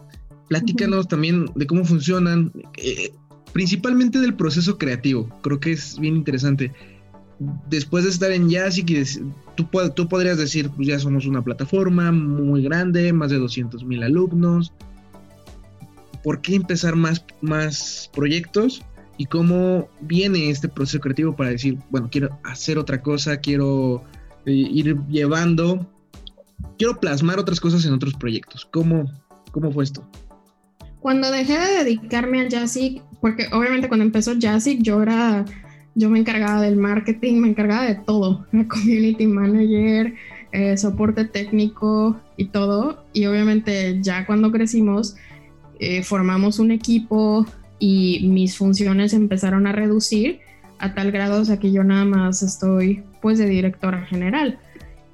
Platícanos 0.49 1.09
también 1.09 1.47
de 1.55 1.67
cómo 1.67 1.85
funcionan, 1.85 2.53
eh, 2.77 3.13
principalmente 3.53 4.21
del 4.21 4.35
proceso 4.35 4.79
creativo. 4.79 5.29
Creo 5.43 5.59
que 5.59 5.73
es 5.73 5.99
bien 5.99 6.17
interesante. 6.17 6.73
Después 7.69 8.05
de 8.05 8.11
estar 8.11 8.31
en 8.31 8.49
Jazz, 8.49 8.81
tú, 9.57 9.69
tú 9.95 10.09
podrías 10.09 10.39
decir, 10.39 10.71
pues 10.71 10.89
ya 10.89 10.99
somos 10.99 11.27
una 11.27 11.43
plataforma 11.43 12.11
muy 12.13 12.63
grande, 12.63 13.13
más 13.13 13.31
de 13.31 13.39
200 13.39 13.85
mil 13.85 14.03
alumnos, 14.03 14.73
por 16.25 16.41
qué 16.41 16.57
empezar 16.57 16.97
más, 16.97 17.25
más 17.41 18.11
proyectos 18.13 18.83
y 19.19 19.27
cómo 19.27 19.89
viene 20.01 20.49
este 20.49 20.69
proceso 20.69 21.01
creativo 21.01 21.37
para 21.37 21.51
decir, 21.51 21.77
bueno, 21.91 22.09
quiero 22.11 22.39
hacer 22.45 22.79
otra 22.79 23.03
cosa, 23.03 23.37
quiero 23.39 24.05
eh, 24.47 24.53
ir 24.53 24.97
llevando, 25.09 25.87
quiero 26.79 26.99
plasmar 26.99 27.39
otras 27.39 27.61
cosas 27.61 27.85
en 27.85 27.93
otros 27.93 28.15
proyectos. 28.15 28.67
¿Cómo, 28.73 29.13
cómo 29.51 29.73
fue 29.73 29.85
esto? 29.85 30.09
Cuando 31.01 31.31
dejé 31.31 31.59
de 31.59 31.85
dedicarme 31.85 32.41
al 32.41 32.49
Jazzic, 32.49 33.03
porque 33.21 33.47
obviamente 33.53 33.89
cuando 33.89 34.07
empezó 34.07 34.35
Jazzic 34.39 34.83
yo 34.83 35.03
era, 35.03 35.45
yo 35.97 36.11
me 36.11 36.21
encargaba 36.21 36.63
del 36.63 36.77
marketing, 36.77 37.41
me 37.41 37.49
encargaba 37.49 37.83
de 37.87 37.97
todo, 37.97 38.47
era 38.53 38.69
community 38.69 39.27
manager, 39.27 40.15
eh, 40.53 40.77
soporte 40.77 41.25
técnico 41.25 42.21
y 42.37 42.47
todo. 42.47 43.05
Y 43.13 43.27
obviamente 43.27 43.99
ya 44.01 44.27
cuando 44.27 44.53
crecimos, 44.53 45.17
eh, 45.81 46.05
formamos 46.05 46.61
un 46.61 46.71
equipo 46.71 47.47
y 47.79 48.27
mis 48.29 48.57
funciones 48.57 49.13
empezaron 49.13 49.67
a 49.67 49.73
reducir 49.73 50.41
a 50.79 50.95
tal 50.95 51.11
grado, 51.11 51.41
o 51.41 51.45
sea 51.45 51.59
que 51.59 51.73
yo 51.73 51.85
nada 51.85 52.05
más 52.05 52.43
estoy 52.43 53.03
pues 53.21 53.39
de 53.39 53.47
directora 53.47 54.03
general. 54.07 54.59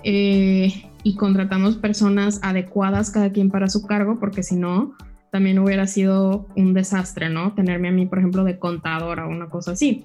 Eh, 0.02 0.84
y 1.02 1.16
contratamos 1.16 1.76
personas 1.76 2.40
adecuadas 2.42 3.10
cada 3.10 3.30
quien 3.30 3.50
para 3.50 3.68
su 3.68 3.86
cargo, 3.86 4.18
porque 4.18 4.42
si 4.42 4.56
no, 4.56 4.94
también 5.30 5.58
hubiera 5.58 5.86
sido 5.86 6.46
un 6.56 6.74
desastre, 6.74 7.28
¿no? 7.28 7.52
Tenerme 7.54 7.88
a 7.88 7.92
mí, 7.92 8.06
por 8.06 8.18
ejemplo, 8.18 8.44
de 8.44 8.58
contadora 8.58 9.26
o 9.26 9.30
una 9.30 9.48
cosa 9.48 9.72
así. 9.72 10.04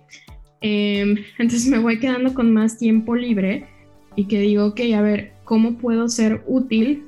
Em, 0.62 1.18
entonces 1.38 1.68
me 1.68 1.80
voy 1.80 2.00
quedando 2.00 2.34
con 2.34 2.54
más 2.54 2.78
tiempo 2.78 3.16
libre 3.16 3.66
y 4.16 4.26
que 4.26 4.40
digo, 4.40 4.66
ok, 4.66 4.82
a 4.96 5.02
ver, 5.02 5.34
¿cómo 5.46 5.78
puedo 5.78 6.10
ser 6.10 6.44
útil 6.48 7.06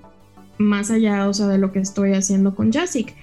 más 0.58 0.92
allá, 0.92 1.28
o 1.28 1.34
sea, 1.34 1.48
de 1.48 1.58
lo 1.58 1.72
que 1.72 1.80
estoy 1.80 2.14
haciendo 2.14 2.56
con 2.56 2.72
Jasic? 2.72 3.14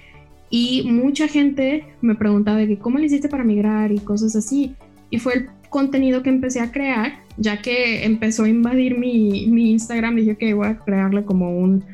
Y 0.50 0.84
mucha 0.84 1.28
gente 1.28 1.84
me 2.00 2.14
preguntaba 2.14 2.58
de 2.58 2.78
cómo 2.78 2.98
le 2.98 3.06
hiciste 3.06 3.28
para 3.28 3.44
migrar 3.44 3.92
y 3.92 3.98
cosas 3.98 4.34
así. 4.36 4.74
Y 5.10 5.18
fue 5.18 5.34
el 5.34 5.46
contenido 5.70 6.22
que 6.22 6.30
empecé 6.30 6.60
a 6.60 6.72
crear, 6.72 7.20
ya 7.36 7.60
que 7.60 8.04
empezó 8.04 8.44
a 8.44 8.48
invadir 8.48 8.98
mi, 8.98 9.46
mi 9.48 9.70
Instagram, 9.70 10.16
dije 10.16 10.36
que 10.36 10.54
voy 10.54 10.68
a 10.68 10.78
crearle 10.78 11.24
como 11.24 11.58
un 11.58 11.84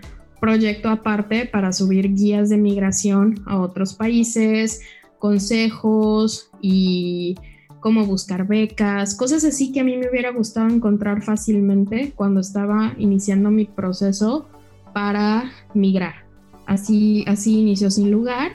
proyecto 0.41 0.91
aparte 0.91 1.47
para 1.47 1.73
subir 1.73 2.15
guías 2.15 2.51
de 2.51 2.59
migración 2.59 3.43
a 3.47 3.59
otros 3.61 3.95
países, 3.95 4.83
consejos 5.19 6.51
y 6.61 7.37
cómo 7.81 8.05
buscar 8.07 8.47
becas, 8.47 9.15
cosas 9.15 9.45
así 9.45 9.73
que 9.73 9.81
a 9.81 9.85
mí 9.85 9.97
me 9.97 10.09
hubiera 10.09 10.33
gustado 10.33 10.69
encontrar 10.69 11.23
fácilmente 11.23 12.13
cuando 12.15 12.41
estaba 12.41 12.95
iniciando 12.99 13.51
mi 13.51 13.67
proceso 13.67 14.49
para 14.93 15.51
migrar. 15.75 16.24
Así, 16.67 17.25
así 17.27 17.61
inició 17.61 17.91
Sin 17.91 18.11
Lugar. 18.11 18.53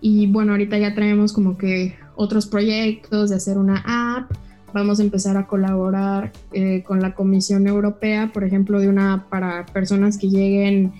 Y 0.00 0.26
bueno, 0.26 0.52
ahorita 0.52 0.78
ya 0.78 0.94
traemos 0.94 1.32
como 1.32 1.56
que 1.56 1.94
otros 2.16 2.46
proyectos 2.46 3.30
de 3.30 3.36
hacer 3.36 3.58
una 3.58 3.82
app. 3.86 4.30
Vamos 4.74 5.00
a 5.00 5.02
empezar 5.02 5.36
a 5.36 5.46
colaborar 5.46 6.32
eh, 6.52 6.82
con 6.82 7.00
la 7.00 7.14
Comisión 7.14 7.66
Europea, 7.66 8.30
por 8.32 8.44
ejemplo, 8.44 8.80
de 8.80 8.88
una 8.88 9.14
app 9.14 9.28
para 9.28 9.66
personas 9.66 10.18
que 10.18 10.28
lleguen, 10.28 10.92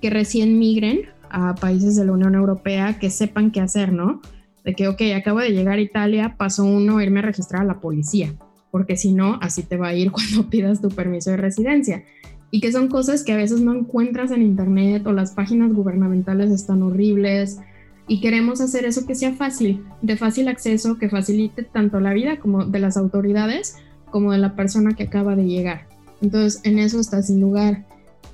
que 0.00 0.10
recién 0.10 0.58
migren 0.58 1.02
a 1.30 1.54
países 1.54 1.94
de 1.94 2.06
la 2.06 2.12
Unión 2.12 2.34
Europea, 2.34 2.98
que 2.98 3.10
sepan 3.10 3.50
qué 3.50 3.60
hacer, 3.60 3.92
¿no? 3.92 4.22
De 4.64 4.74
que, 4.74 4.88
ok, 4.88 5.02
acabo 5.14 5.40
de 5.40 5.50
llegar 5.50 5.78
a 5.78 5.82
Italia, 5.82 6.34
paso 6.38 6.64
uno, 6.64 7.00
irme 7.02 7.20
a 7.20 7.22
registrar 7.22 7.62
a 7.62 7.66
la 7.66 7.80
policía, 7.80 8.34
porque 8.70 8.96
si 8.96 9.12
no, 9.12 9.38
así 9.42 9.62
te 9.62 9.76
va 9.76 9.88
a 9.88 9.94
ir 9.94 10.10
cuando 10.12 10.48
pidas 10.48 10.80
tu 10.80 10.88
permiso 10.88 11.30
de 11.30 11.36
residencia 11.36 12.02
y 12.50 12.60
que 12.60 12.72
son 12.72 12.88
cosas 12.88 13.24
que 13.24 13.32
a 13.32 13.36
veces 13.36 13.60
no 13.60 13.74
encuentras 13.74 14.30
en 14.30 14.42
internet 14.42 15.06
o 15.06 15.12
las 15.12 15.32
páginas 15.32 15.72
gubernamentales 15.72 16.50
están 16.50 16.82
horribles 16.82 17.58
y 18.06 18.20
queremos 18.20 18.60
hacer 18.60 18.86
eso 18.86 19.06
que 19.06 19.14
sea 19.14 19.34
fácil, 19.34 19.84
de 20.00 20.16
fácil 20.16 20.48
acceso, 20.48 20.98
que 20.98 21.10
facilite 21.10 21.62
tanto 21.62 22.00
la 22.00 22.14
vida 22.14 22.38
como 22.38 22.64
de 22.64 22.78
las 22.78 22.96
autoridades 22.96 23.76
como 24.10 24.32
de 24.32 24.38
la 24.38 24.56
persona 24.56 24.94
que 24.94 25.04
acaba 25.04 25.36
de 25.36 25.44
llegar. 25.44 25.86
Entonces, 26.22 26.60
en 26.64 26.78
eso 26.78 26.98
está 27.00 27.22
sin 27.22 27.40
lugar. 27.40 27.84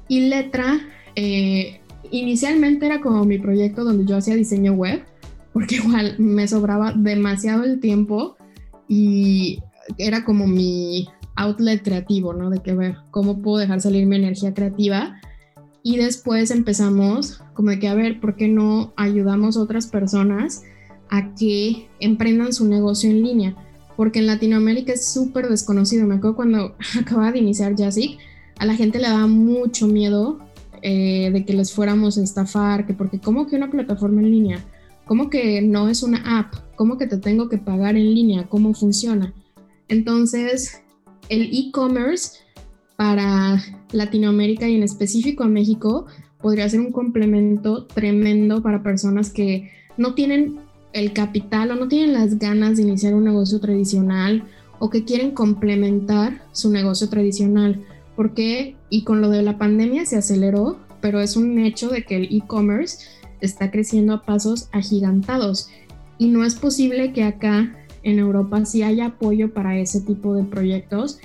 Y 0.09 0.29
letra, 0.29 0.81
eh, 1.16 1.81
inicialmente 2.11 2.87
era 2.87 3.00
como 3.00 3.24
mi 3.24 3.38
proyecto 3.38 3.85
donde 3.85 4.05
yo 4.05 4.16
hacía 4.16 4.37
diseño 4.37 4.72
web, 4.72 5.03
porque 5.53 5.77
igual 5.77 6.16
me 6.18 6.46
sobraba 6.48 6.92
demasiado 6.92 7.64
el 7.64 7.81
tiempo 7.81 8.37
y 8.88 9.61
era 9.98 10.24
como 10.24 10.46
mi 10.46 11.09
outlet 11.37 11.83
creativo, 11.83 12.33
¿no? 12.33 12.51
De 12.51 12.61
que 12.61 12.75
ver 12.75 12.97
cómo 13.11 13.42
puedo 13.42 13.59
dejar 13.59 13.81
salir 13.81 14.07
mi 14.07 14.16
energía 14.16 14.55
creativa. 14.55 15.20
Y 15.83 15.97
después 15.99 16.51
empezamos 16.51 17.42
como 17.53 17.70
de 17.70 17.79
que, 17.79 17.88
a 17.88 17.94
ver, 17.94 18.20
¿por 18.20 18.37
qué 18.37 18.49
no 18.49 18.92
ayudamos 18.97 19.57
a 19.57 19.61
otras 19.61 19.87
personas 19.87 20.62
a 21.11 21.35
que 21.35 21.88
emprendan 22.01 22.53
su 22.53 22.66
negocio 22.66 23.11
en 23.11 23.23
línea, 23.23 23.55
porque 23.97 24.18
en 24.18 24.27
Latinoamérica 24.27 24.92
es 24.92 25.07
súper 25.07 25.49
desconocido. 25.49 26.07
Me 26.07 26.16
acuerdo 26.16 26.37
cuando 26.37 26.77
acababa 27.01 27.33
de 27.33 27.38
iniciar 27.38 27.77
Jazzic, 27.77 28.18
a 28.59 28.66
la 28.66 28.75
gente 28.75 28.99
le 28.99 29.09
daba 29.09 29.27
mucho 29.27 29.87
miedo 29.87 30.38
eh, 30.83 31.31
de 31.33 31.44
que 31.44 31.55
les 31.55 31.73
fuéramos 31.73 32.18
a 32.18 32.23
estafar, 32.23 32.87
que 32.87 32.94
porque 32.94 33.20
¿cómo 33.20 33.47
que 33.47 33.57
una 33.57 33.70
plataforma 33.70 34.20
en 34.20 34.31
línea? 34.31 34.64
¿Cómo 35.07 35.29
que 35.29 35.61
no 35.62 35.88
es 35.88 36.03
una 36.03 36.38
app? 36.38 36.55
¿Cómo 36.77 36.99
que 36.99 37.07
te 37.07 37.18
tengo 37.18 37.49
que 37.49 37.59
pagar 37.59 37.97
en 37.97 38.14
línea? 38.14 38.49
¿Cómo 38.49 38.75
funciona? 38.75 39.35
Entonces, 39.88 40.83
el 41.29 41.51
e-commerce 41.53 42.39
para 42.97 43.63
Latinoamérica 43.93 44.69
y 44.69 44.77
en 44.77 44.83
específico 44.83 45.45
a 45.45 45.49
México 45.49 46.07
podría 46.41 46.69
ser 46.69 46.81
un 46.81 46.93
complemento 46.93 47.87
tremendo 47.87 48.63
para 48.63 48.83
personas 48.83 49.31
que 49.31 49.71
no 49.97 50.15
tienen 50.15 50.59
el 50.93 51.13
capital 51.13 51.71
o 51.71 51.75
no 51.75 51.89
tienen 51.89 52.13
las 52.13 52.39
ganas 52.39 52.77
de 52.77 52.83
iniciar 52.83 53.15
un 53.15 53.25
negocio 53.25 53.61
tradicional 53.61 54.45
o 54.79 54.91
que 54.91 55.05
quieren 55.05 55.33
complementar 55.33 56.43
su 56.53 56.71
negocio 56.71 57.09
tradicional. 57.09 57.83
Porque, 58.17 58.77
y 58.91 59.03
con 59.03 59.21
lo 59.21 59.29
de 59.29 59.43
la 59.43 59.59
pandemia 59.59 60.07
se 60.07 60.17
aceleró, 60.17 60.79
pero 61.01 61.21
es 61.21 61.37
un 61.37 61.59
hecho 61.59 61.89
de 61.89 62.05
que 62.05 62.17
el 62.17 62.37
e-commerce 62.37 63.07
está 63.41 63.71
creciendo 63.71 64.15
a 64.15 64.23
pasos 64.23 64.69
agigantados 64.73 65.69
y 66.19 66.29
no 66.29 66.45
es 66.45 66.55
posible 66.55 67.13
que 67.13 67.25
acá 67.25 67.75
en 68.05 68.19
Europa 68.19 68.64
sí 68.64 68.83
haya 68.83 69.07
apoyo 69.07 69.53
para 69.53 69.79
ese 69.79 70.01
tipo 70.01 70.35
de 70.35 70.45
proyectos 70.45 71.19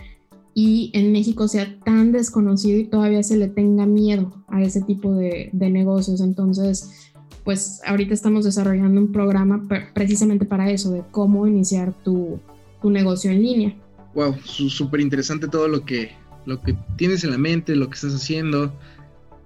y 0.54 0.92
en 0.94 1.12
México 1.12 1.48
sea 1.48 1.78
tan 1.86 2.12
desconocido 2.12 2.80
y 2.80 2.86
todavía 2.86 3.22
se 3.24 3.38
le 3.38 3.48
tenga 3.48 3.86
miedo 3.86 4.34
a 4.48 4.62
ese 4.62 4.82
tipo 4.82 5.13
de, 5.13 5.52
negocios. 5.54 6.22
Entonces, 6.22 7.12
pues 7.44 7.82
ahorita 7.86 8.13
estamos 8.13 8.46
desarrollando 8.46 9.00
un 9.00 9.12
programa 9.12 9.68
precisamente 9.94 10.46
para 10.46 10.70
eso, 10.72 10.92
de 10.92 11.04
cómo 11.12 11.46
iniciar 11.48 11.94
tu, 12.04 12.39
tu 12.82 12.89
negocio 12.89 13.32
en 13.32 13.42
línea. 13.42 13.76
Wow, 14.15 14.36
súper 14.44 15.02
interesante 15.02 15.48
todo 15.48 15.68
lo 15.68 15.86
que, 15.86 16.12
lo 16.46 16.62
que 16.62 16.76
tienes 16.98 17.24
en 17.24 17.32
la 17.32 17.38
mente, 17.38 17.76
lo 17.76 17.88
que 17.88 17.96
estás 17.96 18.15
haciendo. 18.15 18.74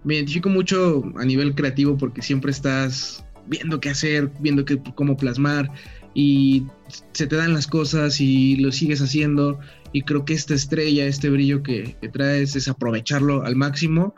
Me 0.03 0.15
identifico 0.15 0.49
mucho 0.49 1.03
a 1.17 1.25
nivel 1.25 1.53
creativo 1.53 1.97
porque 1.97 2.21
siempre 2.21 2.51
estás 2.51 3.23
viendo 3.47 3.79
qué 3.79 3.89
hacer, 3.89 4.31
viendo 4.39 4.65
qué, 4.65 4.81
cómo 4.95 5.17
plasmar 5.17 5.69
y 6.13 6.65
se 7.11 7.27
te 7.27 7.35
dan 7.35 7.53
las 7.53 7.67
cosas 7.67 8.19
y 8.21 8.55
lo 8.57 8.71
sigues 8.71 9.01
haciendo 9.01 9.59
y 9.91 10.01
creo 10.01 10.25
que 10.25 10.33
esta 10.33 10.53
estrella, 10.53 11.05
este 11.05 11.29
brillo 11.29 11.63
que, 11.63 11.95
traes 12.11 12.55
es 12.55 12.67
aprovecharlo 12.67 13.43
al 13.43 13.55
máximo 13.55 14.15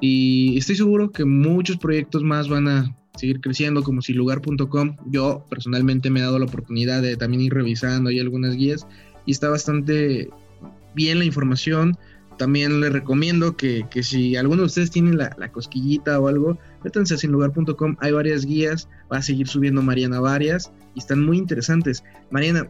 y 0.00 0.56
estoy 0.58 0.76
seguro 0.76 1.10
que 1.10 1.24
muchos 1.24 1.78
proyectos 1.78 2.22
más 2.22 2.48
van 2.48 2.68
a 2.68 2.96
seguir 3.16 3.40
creciendo 3.40 3.82
como 3.82 4.02
si 4.02 4.12
lugar.com. 4.14 4.96
Yo 5.06 5.46
personalmente 5.48 6.10
me 6.10 6.20
he 6.20 6.22
dado 6.22 6.38
la 6.38 6.46
oportunidad 6.46 7.02
de 7.02 7.16
también 7.16 7.42
ir 7.42 7.54
revisando 7.54 8.10
ahí 8.10 8.18
algunas 8.18 8.56
guías 8.56 8.86
y 9.26 9.32
está 9.32 9.48
bastante 9.48 10.28
bien 10.94 11.18
la 11.18 11.24
información. 11.24 11.96
También 12.38 12.80
les 12.80 12.92
recomiendo 12.92 13.56
que, 13.56 13.86
si 14.02 14.36
alguno 14.36 14.62
de 14.62 14.66
ustedes 14.66 14.90
tiene 14.90 15.12
la, 15.12 15.34
la 15.38 15.52
cosquillita 15.52 16.18
o 16.18 16.28
algo, 16.28 16.58
métanse 16.82 17.14
a 17.14 17.18
sinlugar.com, 17.18 17.96
hay 18.00 18.12
varias 18.12 18.44
guías, 18.44 18.88
va 19.12 19.18
a 19.18 19.22
seguir 19.22 19.48
subiendo 19.48 19.82
Mariana 19.82 20.20
varias 20.20 20.72
y 20.94 21.00
están 21.00 21.24
muy 21.24 21.38
interesantes. 21.38 22.02
Mariana, 22.30 22.68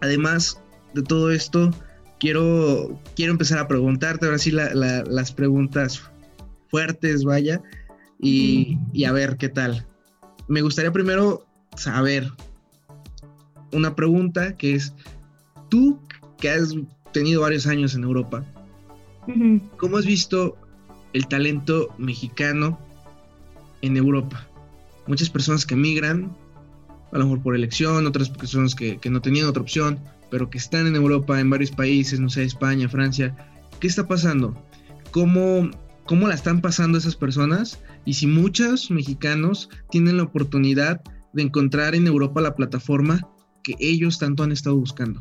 además 0.00 0.60
de 0.94 1.02
todo 1.02 1.30
esto, 1.30 1.70
quiero, 2.18 3.00
quiero 3.16 3.32
empezar 3.32 3.58
a 3.58 3.68
preguntarte 3.68 4.26
ahora 4.26 4.38
sí 4.38 4.50
las 4.50 5.32
preguntas 5.32 6.02
fuertes, 6.68 7.24
vaya, 7.24 7.62
y, 8.20 8.78
y 8.92 9.04
a 9.04 9.12
ver 9.12 9.36
qué 9.36 9.48
tal. 9.48 9.86
Me 10.48 10.62
gustaría 10.62 10.92
primero 10.92 11.46
saber 11.76 12.30
una 13.72 13.94
pregunta 13.94 14.56
que 14.56 14.74
es, 14.74 14.94
tú 15.68 15.98
que 16.38 16.50
has 16.50 16.74
tenido 17.12 17.42
varios 17.42 17.66
años 17.66 17.94
en 17.94 18.04
Europa, 18.04 18.44
¿cómo 19.76 19.96
has 19.96 20.06
visto 20.06 20.56
el 21.12 21.26
talento 21.26 21.88
mexicano 21.98 22.78
en 23.82 23.96
Europa? 23.96 24.46
Muchas 25.06 25.30
personas 25.30 25.66
que 25.66 25.76
migran 25.76 26.36
a 27.12 27.18
lo 27.18 27.24
mejor 27.24 27.42
por 27.42 27.56
elección, 27.56 28.06
otras 28.06 28.30
personas 28.30 28.74
que, 28.74 28.98
que 28.98 29.10
no 29.10 29.20
tenían 29.20 29.46
otra 29.46 29.62
opción, 29.62 29.98
pero 30.30 30.48
que 30.48 30.58
están 30.58 30.86
en 30.86 30.94
Europa, 30.94 31.40
en 31.40 31.50
varios 31.50 31.70
países, 31.70 32.20
no 32.20 32.28
sé, 32.28 32.44
España, 32.44 32.88
Francia. 32.88 33.36
¿Qué 33.80 33.88
está 33.88 34.06
pasando? 34.06 34.56
¿Cómo, 35.10 35.70
cómo 36.06 36.28
la 36.28 36.34
están 36.34 36.60
pasando 36.60 36.98
esas 36.98 37.16
personas? 37.16 37.80
Y 38.04 38.14
si 38.14 38.26
muchos 38.26 38.90
mexicanos 38.90 39.68
tienen 39.90 40.18
la 40.18 40.24
oportunidad 40.24 41.00
de 41.32 41.42
encontrar 41.42 41.94
en 41.94 42.06
Europa 42.06 42.40
la 42.40 42.54
plataforma 42.54 43.26
que 43.62 43.74
ellos 43.78 44.18
tanto 44.18 44.42
han 44.42 44.52
estado 44.52 44.76
buscando. 44.76 45.20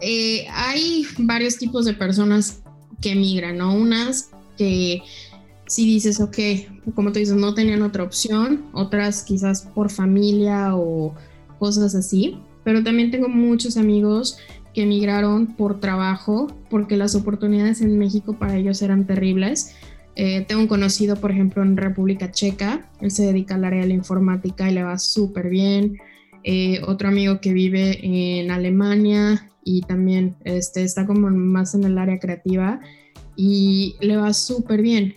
Eh, 0.00 0.46
hay 0.50 1.06
varios 1.18 1.58
tipos 1.58 1.84
de 1.84 1.94
personas 1.94 2.62
que 3.00 3.14
migran, 3.14 3.58
¿no? 3.58 3.74
Unas 3.74 4.30
que 4.56 5.02
si 5.66 5.86
dices, 5.86 6.20
ok, 6.20 6.36
como 6.94 7.12
tú 7.12 7.20
dices, 7.20 7.36
no 7.36 7.54
tenían 7.54 7.82
otra 7.82 8.02
opción, 8.02 8.64
otras 8.72 9.22
quizás 9.22 9.62
por 9.74 9.90
familia 9.90 10.74
o 10.74 11.14
cosas 11.58 11.94
así, 11.94 12.38
pero 12.64 12.82
también 12.82 13.10
tengo 13.10 13.28
muchos 13.28 13.76
amigos 13.76 14.38
que 14.74 14.82
emigraron 14.82 15.54
por 15.56 15.80
trabajo 15.80 16.48
porque 16.68 16.96
las 16.96 17.14
oportunidades 17.14 17.80
en 17.80 17.98
México 17.98 18.38
para 18.38 18.56
ellos 18.56 18.82
eran 18.82 19.06
terribles. 19.06 19.74
Eh, 20.16 20.44
tengo 20.46 20.62
un 20.62 20.68
conocido, 20.68 21.16
por 21.16 21.30
ejemplo, 21.30 21.62
en 21.62 21.76
República 21.76 22.30
Checa, 22.30 22.90
él 23.00 23.10
se 23.10 23.24
dedica 23.24 23.54
al 23.54 23.64
área 23.64 23.82
de 23.82 23.88
la 23.88 23.94
informática 23.94 24.68
y 24.68 24.74
le 24.74 24.82
va 24.82 24.98
súper 24.98 25.48
bien. 25.48 25.98
Eh, 26.44 26.80
otro 26.86 27.08
amigo 27.08 27.40
que 27.40 27.52
vive 27.52 28.00
en 28.02 28.50
Alemania 28.50 29.50
y 29.64 29.82
también 29.82 30.36
este, 30.44 30.82
está 30.82 31.06
como 31.06 31.28
más 31.30 31.74
en 31.74 31.84
el 31.84 31.98
área 31.98 32.18
creativa 32.18 32.80
y 33.36 33.96
le 34.00 34.16
va 34.16 34.32
súper 34.32 34.80
bien 34.80 35.14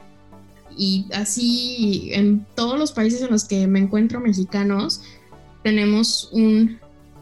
y 0.78 1.06
así 1.14 2.10
en 2.14 2.46
todos 2.56 2.80
los 2.80 2.92
países 2.92 3.22
en 3.22 3.32
los 3.32 3.46
que 3.46 3.68
me 3.68 3.80
encuentro 3.80 4.20
mexicanos 4.20 5.02
tenemos 5.64 6.32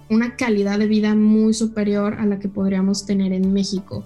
una 0.10 0.36
calidad 0.36 0.80
de 0.80 0.88
vida 0.88 1.16
muy 1.16 1.54
superior 1.54 2.16
a 2.16 2.26
la 2.26 2.40
que 2.40 2.50
podríamos 2.50 3.06
tener 3.06 3.34
en 3.34 3.54
México. 3.54 4.06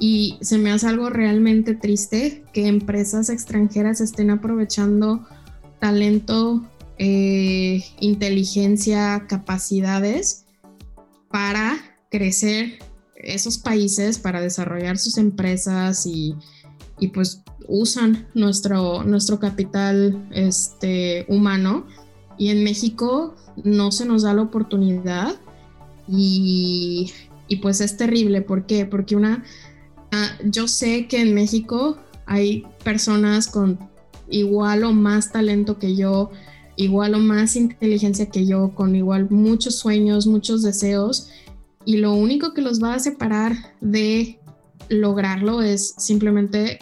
Y 0.00 0.36
se 0.40 0.58
me 0.58 0.70
hace 0.70 0.88
algo 0.88 1.10
realmente 1.10 1.74
triste 1.74 2.44
que 2.52 2.66
empresas 2.66 3.30
extranjeras 3.30 4.00
estén 4.00 4.30
aprovechando 4.30 5.26
talento, 5.80 6.62
eh, 6.98 7.84
inteligencia, 8.00 9.26
capacidades 9.28 10.46
para 11.30 11.76
crecer 12.10 12.78
esos 13.16 13.58
países, 13.58 14.18
para 14.18 14.40
desarrollar 14.40 14.98
sus 14.98 15.18
empresas 15.18 16.06
y, 16.06 16.34
y 16.98 17.08
pues 17.08 17.42
usan 17.68 18.26
nuestro, 18.34 19.04
nuestro 19.04 19.38
capital 19.38 20.28
este, 20.32 21.26
humano 21.28 21.86
y 22.38 22.48
en 22.48 22.64
México 22.64 23.34
no 23.62 23.92
se 23.92 24.06
nos 24.06 24.22
da 24.22 24.32
la 24.32 24.42
oportunidad 24.42 25.34
y, 26.08 27.12
pues 27.60 27.80
es 27.80 27.96
terrible. 27.96 28.40
¿Por 28.40 28.64
qué? 28.64 28.86
Porque 28.86 29.16
una, 29.16 29.44
ah, 30.12 30.30
yo 30.44 30.68
sé 30.68 31.06
que 31.06 31.20
en 31.20 31.34
México 31.34 31.98
hay 32.24 32.64
personas 32.84 33.48
con 33.48 33.78
igual 34.30 34.84
o 34.84 34.92
más 34.92 35.32
talento 35.32 35.78
que 35.78 35.96
yo, 35.96 36.30
igual 36.78 37.14
o 37.16 37.18
más 37.18 37.56
inteligencia 37.56 38.30
que 38.30 38.46
yo, 38.46 38.70
con 38.74 38.94
igual 38.96 39.28
muchos 39.30 39.74
sueños, 39.74 40.26
muchos 40.26 40.62
deseos 40.62 41.28
y 41.84 41.96
lo 41.96 42.14
único 42.14 42.54
que 42.54 42.62
los 42.62 42.82
va 42.82 42.94
a 42.94 42.98
separar 43.00 43.52
de 43.80 44.38
lograrlo 44.88 45.60
es 45.60 45.94
simplemente 45.98 46.78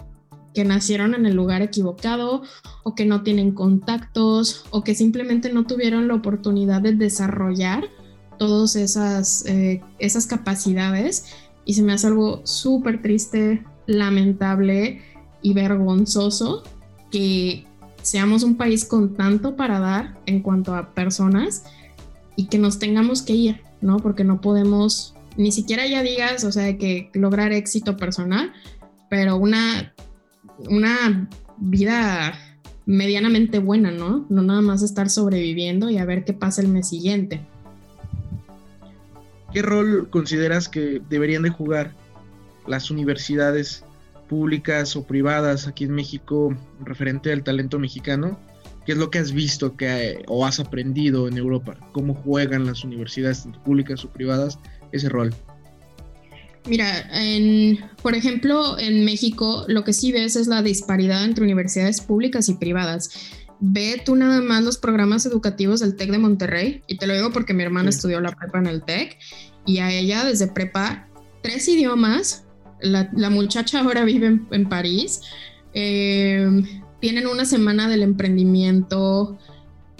que 0.54 0.64
nacieron 0.64 1.14
en 1.14 1.26
el 1.26 1.34
lugar 1.34 1.62
equivocado 1.62 2.42
o 2.82 2.94
que 2.94 3.06
no 3.06 3.22
tienen 3.22 3.52
contactos 3.52 4.64
o 4.70 4.84
que 4.84 4.94
simplemente 4.94 5.52
no 5.52 5.66
tuvieron 5.66 6.08
la 6.08 6.14
oportunidad 6.14 6.82
de 6.82 6.92
desarrollar 6.92 7.84
todas 8.38 8.76
esas, 8.76 9.46
eh, 9.46 9.80
esas 9.98 10.26
capacidades. 10.26 11.24
Y 11.64 11.74
se 11.74 11.82
me 11.82 11.92
hace 11.92 12.08
algo 12.08 12.40
súper 12.44 13.00
triste, 13.00 13.64
lamentable 13.86 15.02
y 15.40 15.52
vergonzoso 15.52 16.64
que 17.10 17.66
seamos 18.06 18.44
un 18.44 18.56
país 18.56 18.84
con 18.84 19.14
tanto 19.14 19.56
para 19.56 19.80
dar 19.80 20.16
en 20.26 20.40
cuanto 20.40 20.74
a 20.76 20.94
personas 20.94 21.64
y 22.36 22.46
que 22.46 22.58
nos 22.58 22.78
tengamos 22.78 23.22
que 23.22 23.32
ir, 23.32 23.60
¿no? 23.80 23.96
Porque 23.96 24.22
no 24.22 24.40
podemos, 24.40 25.14
ni 25.36 25.50
siquiera 25.50 25.86
ya 25.86 26.02
digas, 26.02 26.44
o 26.44 26.52
sea, 26.52 26.78
que 26.78 27.10
lograr 27.14 27.52
éxito 27.52 27.96
personal, 27.96 28.52
pero 29.10 29.36
una 29.36 29.92
una 30.68 31.28
vida 31.58 32.38
medianamente 32.86 33.58
buena, 33.58 33.90
¿no? 33.90 34.26
No 34.28 34.42
nada 34.42 34.60
más 34.60 34.82
estar 34.82 35.10
sobreviviendo 35.10 35.90
y 35.90 35.98
a 35.98 36.04
ver 36.04 36.24
qué 36.24 36.32
pasa 36.32 36.62
el 36.62 36.68
mes 36.68 36.88
siguiente. 36.88 37.40
¿Qué 39.52 39.62
rol 39.62 40.08
consideras 40.10 40.68
que 40.68 41.02
deberían 41.08 41.42
de 41.42 41.50
jugar 41.50 41.92
las 42.66 42.90
universidades 42.90 43.84
públicas 44.28 44.96
o 44.96 45.06
privadas 45.06 45.66
aquí 45.66 45.84
en 45.84 45.92
México 45.92 46.56
referente 46.84 47.32
al 47.32 47.42
talento 47.42 47.78
mexicano 47.78 48.38
¿Qué 48.86 48.92
es 48.92 48.98
lo 48.98 49.10
que 49.10 49.18
has 49.18 49.32
visto 49.32 49.76
que, 49.76 50.22
o 50.28 50.46
has 50.46 50.60
aprendido 50.60 51.26
en 51.26 51.36
Europa? 51.36 51.76
¿Cómo 51.92 52.14
juegan 52.14 52.66
las 52.66 52.84
universidades, 52.84 53.42
tanto 53.42 53.60
públicas 53.64 54.04
o 54.04 54.08
privadas, 54.08 54.60
ese 54.92 55.08
rol? 55.08 55.34
Mira, 56.68 57.00
en, 57.12 57.80
por 58.00 58.14
ejemplo, 58.14 58.78
en 58.78 59.04
México 59.04 59.64
lo 59.66 59.82
que 59.82 59.92
sí 59.92 60.12
ves 60.12 60.36
es 60.36 60.46
la 60.46 60.62
disparidad 60.62 61.24
entre 61.24 61.44
universidades 61.44 62.00
públicas 62.00 62.48
y 62.48 62.54
privadas. 62.54 63.10
Ve 63.58 64.00
tú 64.04 64.14
nada 64.14 64.40
más 64.40 64.62
los 64.62 64.78
programas 64.78 65.26
educativos 65.26 65.80
del 65.80 65.96
TEC 65.96 66.12
de 66.12 66.18
Monterrey, 66.18 66.82
y 66.86 66.96
te 66.98 67.08
lo 67.08 67.14
digo 67.14 67.32
porque 67.32 67.54
mi 67.54 67.64
hermana 67.64 67.90
estudió 67.90 68.20
la 68.20 68.30
prepa 68.30 68.58
en 68.58 68.66
el 68.68 68.84
TEC, 68.84 69.18
y 69.66 69.78
a 69.78 69.90
ella 69.90 70.24
desde 70.24 70.46
prepa, 70.46 71.08
tres 71.42 71.66
idiomas, 71.66 72.45
la, 72.80 73.30
muchacha 73.30 73.80
ahora 73.80 74.04
vive 74.04 74.40
en, 74.50 74.68
París, 74.68 75.20
em, 75.74 76.64
tienen 77.00 77.26
una 77.26 77.44
semana 77.44 77.88
del 77.88 78.02
emprendimiento, 78.02 79.38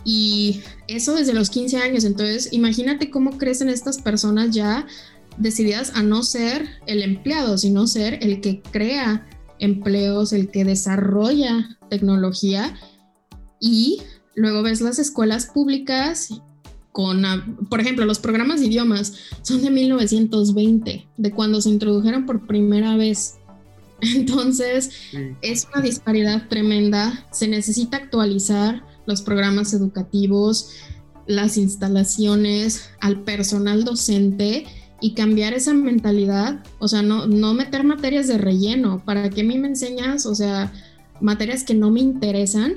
y 0.06 0.60
eso 0.86 1.16
desde 1.16 1.34
los 1.34 1.50
15 1.50 1.78
años, 1.78 2.04
entonces 2.04 2.52
imagínate 2.52 3.10
cómo 3.10 3.38
crecen 3.38 3.68
estas 3.68 4.00
personas 4.00 4.54
ya 4.54 4.86
decididas 5.36 5.92
a 5.96 6.02
no 6.04 6.22
ser 6.22 6.68
el 6.86 7.02
empleado, 7.02 7.58
sino 7.58 7.88
ser 7.88 8.20
el 8.22 8.40
que 8.40 8.62
crea 8.62 9.26
empleos, 9.58 10.32
el 10.32 10.48
que 10.50 10.64
desarrolla 10.64 11.76
tecnología 11.90 12.78
y 13.60 14.00
luego 14.36 14.62
ves 14.62 14.80
las 14.80 15.00
escuelas 15.00 15.46
públicas 15.46 16.28
con, 16.96 17.22
por 17.68 17.78
ejemplo, 17.80 18.06
los 18.06 18.18
programas 18.18 18.60
de 18.60 18.68
idiomas 18.68 19.12
son 19.42 19.60
de 19.60 19.68
1920, 19.68 21.06
de 21.14 21.30
cuando 21.30 21.60
se 21.60 21.68
introdujeron 21.68 22.24
por 22.24 22.46
primera 22.46 22.96
vez. 22.96 23.34
Entonces, 24.00 24.92
es 25.42 25.68
una 25.70 25.82
disparidad 25.82 26.48
tremenda. 26.48 27.26
Se 27.32 27.48
necesita 27.48 27.98
actualizar 27.98 28.82
los 29.04 29.20
programas 29.20 29.74
educativos, 29.74 30.70
las 31.26 31.58
instalaciones, 31.58 32.88
al 33.02 33.24
personal 33.24 33.84
docente 33.84 34.64
y 35.02 35.12
cambiar 35.12 35.52
esa 35.52 35.74
mentalidad, 35.74 36.64
o 36.78 36.88
sea, 36.88 37.02
no, 37.02 37.26
no 37.26 37.52
meter 37.52 37.84
materias 37.84 38.26
de 38.26 38.38
relleno, 38.38 39.04
¿para 39.04 39.28
qué 39.28 39.42
a 39.42 39.44
mí 39.44 39.58
me 39.58 39.68
enseñas? 39.68 40.24
O 40.24 40.34
sea, 40.34 40.72
materias 41.20 41.62
que 41.62 41.74
no 41.74 41.90
me 41.90 42.00
interesan, 42.00 42.72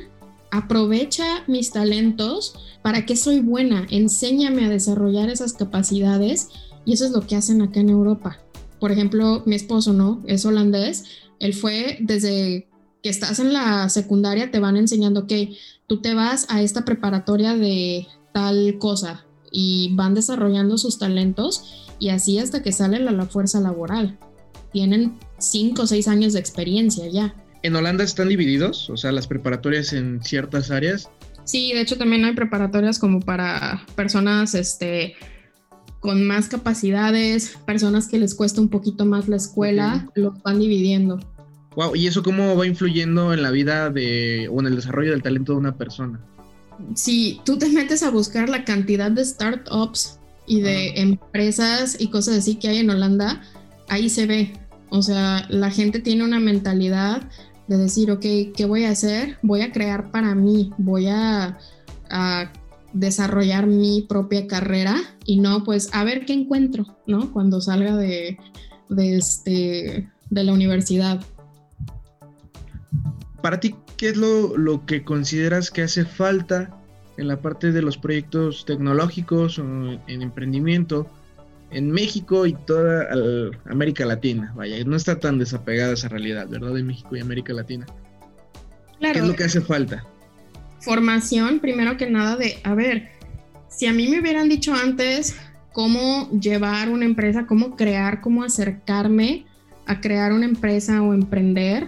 aprovecha 0.52 1.44
mis 1.48 1.72
talentos, 1.72 2.56
¿para 2.82 3.06
qué 3.06 3.16
soy 3.16 3.40
buena? 3.40 3.86
Enséñame 3.90 4.66
a 4.66 4.70
desarrollar 4.70 5.30
esas 5.30 5.54
capacidades 5.54 6.50
y 6.86 6.94
eso 6.94 7.06
es 7.06 7.12
lo 7.12 7.22
que 7.22 7.36
hacen 7.36 7.62
acá 7.62 7.80
en 7.80 7.90
Europa. 7.90 8.40
Por 8.80 8.92
ejemplo, 8.92 9.44
mi 9.46 9.56
esposo, 9.56 9.94
¿no? 9.94 10.24
Es 10.26 10.46
holandés, 10.46 11.06
él 11.40 11.54
fue 11.54 11.98
desde 12.02 12.68
que 13.04 13.10
estás 13.10 13.40
en 13.40 13.54
la 13.54 13.90
secundaria, 13.90 14.52
te 14.52 14.60
van 14.60 14.78
enseñando 14.78 15.28
que 15.28 15.58
tú 15.88 16.02
te 16.02 16.14
vas 16.14 16.46
a 16.50 16.62
esta 16.62 16.86
preparatoria 16.86 17.56
de 17.56 18.08
tal 18.34 18.78
cosa 18.80 19.26
y 19.52 19.94
van 19.96 20.14
desarrollando 20.14 20.78
sus 20.78 21.00
talentos 21.00 21.88
y 21.98 22.10
así 22.10 22.40
hasta 22.40 22.62
que 22.62 22.72
salen 22.72 23.08
a 23.08 23.12
la 23.12 23.26
fuerza 23.26 23.60
laboral. 23.60 24.18
Tienen 24.72 25.18
cinco 25.38 25.84
o 25.84 25.88
seis 25.88 26.08
años 26.08 26.34
de 26.34 26.40
experiencia 26.40 27.08
ya. 27.08 27.34
¿En 27.62 27.76
Holanda 27.76 28.04
están 28.04 28.30
divididos? 28.30 28.90
O 28.90 28.98
sea, 28.98 29.12
las 29.12 29.28
preparatorias 29.28 29.94
en 29.94 30.24
ciertas 30.24 30.72
áreas. 30.72 31.10
Sí, 31.44 31.74
de 31.74 31.82
hecho 31.82 31.98
también 31.98 32.26
hay 32.26 32.34
preparatorias 32.34 33.00
como 33.00 33.20
para 33.20 33.86
personas 33.96 34.56
este, 34.56 35.16
con 36.00 36.26
más 36.26 36.48
capacidades, 36.48 37.58
personas 37.66 38.08
que 38.08 38.20
les 38.20 38.36
cuesta 38.36 38.62
un 38.62 38.70
poquito 38.70 39.06
más 39.06 39.28
la 39.28 39.36
escuela, 39.36 40.08
lo 40.16 40.32
van 40.44 40.60
dividiendo. 40.60 41.20
Wow, 41.76 41.96
¿y 41.96 42.08
eso 42.08 42.24
cómo 42.24 42.56
va 42.56 42.66
influyendo 42.66 43.34
en 43.34 43.42
la 43.42 43.52
vida 43.52 43.90
de 43.90 44.50
o 44.52 44.60
en 44.60 44.68
el 44.68 44.76
desarrollo 44.76 45.12
del 45.12 45.22
talento 45.22 45.54
de 45.54 45.60
una 45.60 45.78
persona? 45.78 46.20
Si 46.96 47.42
tú 47.44 47.58
te 47.58 47.70
metes 47.70 48.04
a 48.04 48.10
buscar 48.10 48.50
la 48.50 48.64
cantidad 48.64 49.12
de 49.12 49.26
startups 49.26 50.20
y 50.48 50.62
de 50.62 51.02
empresas 51.02 51.98
y 52.00 52.10
cosas 52.10 52.38
así 52.38 52.56
que 52.56 52.70
hay 52.70 52.78
en 52.78 52.90
Holanda, 52.90 53.42
ahí 53.88 54.10
se 54.10 54.26
ve. 54.26 54.54
O 54.90 55.02
sea, 55.02 55.46
la 55.50 55.70
gente 55.70 56.00
tiene 56.00 56.24
una 56.24 56.40
mentalidad 56.40 57.30
de 57.70 57.78
decir, 57.78 58.12
ok, 58.12 58.22
¿qué 58.56 58.66
voy 58.68 58.86
a 58.86 58.90
hacer? 58.90 59.38
Voy 59.44 59.62
a 59.62 59.72
crear 59.72 60.12
para 60.12 60.34
mí, 60.34 60.74
voy 60.78 61.08
a, 61.08 61.58
desarrollar 62.92 63.68
mi 63.68 64.02
propia 64.10 64.48
carrera 64.48 64.96
y 65.24 65.40
no, 65.40 65.64
pues 65.64 65.94
a 65.94 66.04
ver 66.04 66.26
qué 66.26 66.34
encuentro, 66.34 66.88
¿no? 67.06 67.32
Cuando 67.32 67.62
salga 67.62 67.96
de, 67.96 68.40
de, 68.90 69.16
este, 69.16 70.10
de 70.32 70.44
la 70.44 70.52
universidad. 70.52 71.24
Para 73.44 73.60
ti, 73.60 73.76
¿qué 73.96 74.10
es 74.10 74.18
lo, 74.18 74.58
lo 74.58 74.88
que 74.88 75.04
consideras 75.04 75.70
que 75.70 75.84
hace 75.84 76.04
falta 76.04 76.76
en 77.18 77.28
la 77.28 77.40
parte 77.40 77.72
de 77.72 77.84
los 77.84 78.00
proyectos 78.00 78.66
tecnológicos 78.66 79.60
o 79.60 79.64
en 79.64 80.22
emprendimiento 80.24 81.06
en 81.72 81.92
México 81.92 82.46
y 82.46 82.54
toda 82.54 83.08
América 83.66 84.06
Latina. 84.06 84.54
Vaya, 84.56 84.84
no 84.84 84.96
está 84.96 85.20
tan 85.20 85.40
desapegada 85.40 85.94
esa 85.94 86.08
realidad, 86.08 86.48
¿verdad? 86.48 86.74
De 86.74 86.84
México 86.84 87.16
y 87.16 87.20
América 87.20 87.54
Latina. 87.54 87.86
Claro. 89.00 89.14
¿Qué 89.14 89.20
es 89.20 89.28
lo 89.28 89.36
que 89.36 89.44
hace 89.44 89.62
falta? 89.62 90.04
Formación, 90.82 91.60
primero 91.60 91.98
que 91.98 92.10
nada, 92.10 92.36
de, 92.36 92.60
a 92.64 92.74
ver, 92.74 93.10
si 93.70 93.86
a 93.86 93.94
mí 93.94 94.08
me 94.08 94.20
hubieran 94.20 94.50
dicho 94.50 94.74
antes 94.74 95.36
cómo 95.74 96.30
llevar 96.32 96.90
una 96.90 97.06
empresa, 97.06 97.46
cómo 97.46 97.76
crear, 97.76 98.22
cómo 98.22 98.44
acercarme 98.44 99.46
a 99.86 100.02
crear 100.02 100.34
una 100.34 100.46
empresa 100.46 101.02
o 101.02 101.14
emprender, 101.14 101.88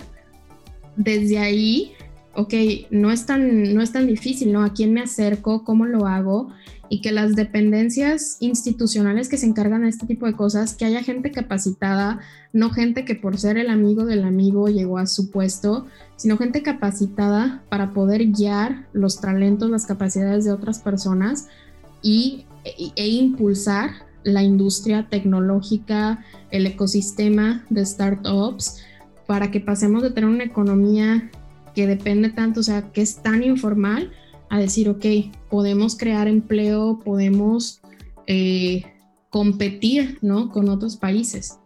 desde 0.96 1.40
ahí 1.40 1.94
ok, 2.34 2.54
no 2.92 3.12
es 3.12 3.26
tan, 3.26 3.74
no 3.74 3.82
es 3.82 3.92
tan 3.92 4.08
difícil, 4.08 4.54
¿no? 4.54 4.64
¿A 4.64 4.74
quién 4.74 4.94
me 4.94 5.02
acerco? 5.02 5.64
¿Cómo 5.64 5.86
lo 5.86 6.08
hago? 6.08 6.50
Y 6.90 7.02
que 7.02 7.12
las 7.12 7.36
dependencias 7.36 8.38
institucionales 8.40 9.30
que 9.30 9.38
se 9.38 9.46
encargan 9.46 9.84
de 9.84 9.90
este 9.90 10.06
tipo 10.06 10.26
de 10.26 10.34
cosas, 10.34 10.76
que 10.76 10.86
haya 10.86 11.04
gente 11.04 11.32
capacitada, 11.32 12.20
no 12.54 12.70
gente 12.70 13.06
que 13.06 13.16
por 13.16 13.38
ser 13.38 13.58
el 13.58 13.70
amigo 13.70 14.06
del 14.06 14.24
amigo 14.24 14.68
llegó 14.68 14.98
a 14.98 15.08
su 15.08 15.30
puesto, 15.32 15.88
sino 16.16 16.38
gente 16.38 16.64
capacitada 16.64 17.64
para 17.70 17.92
poder 17.92 18.32
guiar 18.32 18.88
los 18.94 19.22
talentos, 19.22 19.70
las 19.70 19.86
capacidades 19.86 20.46
de 20.46 20.52
otras 20.52 20.80
personas 20.80 21.48
y, 22.02 22.46
e, 22.64 22.92
e 22.96 23.08
impulsar 23.08 23.92
la 24.24 24.44
industria 24.44 25.08
tecnológica, 25.10 26.24
el 26.52 26.68
ecosistema 26.68 27.66
de 27.70 27.86
startups, 27.86 28.84
para 29.26 29.50
que 29.50 29.62
pasemos 29.62 30.04
de 30.04 30.12
tener 30.12 30.30
una 30.30 30.44
economía 30.44 31.32
que 31.74 31.88
depende 31.88 32.30
tanto, 32.30 32.60
o 32.60 32.64
sea, 32.64 32.92
que 32.92 33.02
es 33.02 33.22
tan 33.22 33.44
informal, 33.44 34.12
a 34.50 34.60
decir, 34.60 34.90
ok, 34.90 35.06
podemos 35.50 35.96
crear 35.96 36.28
empleo, 36.28 37.00
podemos 37.04 37.82
eh, 38.28 38.84
competir, 39.30 40.18
¿no? 40.22 40.50
Con 40.50 40.68
otros 40.68 40.98
países. 40.98 41.58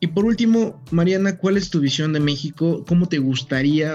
Y 0.00 0.08
por 0.08 0.24
último, 0.24 0.80
Mariana, 0.90 1.38
¿cuál 1.38 1.56
es 1.56 1.70
tu 1.70 1.80
visión 1.80 2.12
de 2.12 2.20
México? 2.20 2.84
¿Cómo 2.86 3.08
te 3.08 3.18
gustaría 3.18 3.94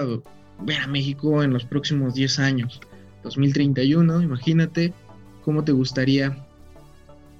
ver 0.61 0.79
a 0.81 0.87
México 0.87 1.43
en 1.43 1.53
los 1.53 1.65
próximos 1.65 2.13
10 2.13 2.39
años? 2.39 2.79
2031, 3.23 4.21
imagínate, 4.21 4.93
¿cómo 5.43 5.63
te 5.63 5.71
gustaría 5.71 6.45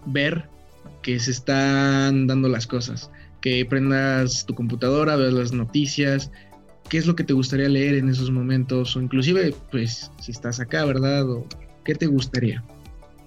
ver 0.05 0.49
que 1.01 1.19
se 1.19 1.31
están 1.31 2.27
dando 2.27 2.47
las 2.47 2.67
cosas? 2.67 3.11
Que 3.41 3.65
prendas 3.65 4.45
tu 4.45 4.55
computadora, 4.55 5.17
veas 5.17 5.33
las 5.33 5.51
noticias, 5.51 6.31
qué 6.89 6.97
es 6.97 7.05
lo 7.05 7.15
que 7.15 7.23
te 7.23 7.33
gustaría 7.33 7.69
leer 7.69 7.95
en 7.95 8.09
esos 8.09 8.31
momentos 8.31 8.95
o 8.95 9.01
inclusive 9.01 9.53
pues 9.71 10.11
si 10.21 10.31
estás 10.31 10.59
acá, 10.59 10.85
¿verdad? 10.85 11.29
O, 11.29 11.47
¿Qué 11.83 11.95
te 11.95 12.05
gustaría? 12.05 12.63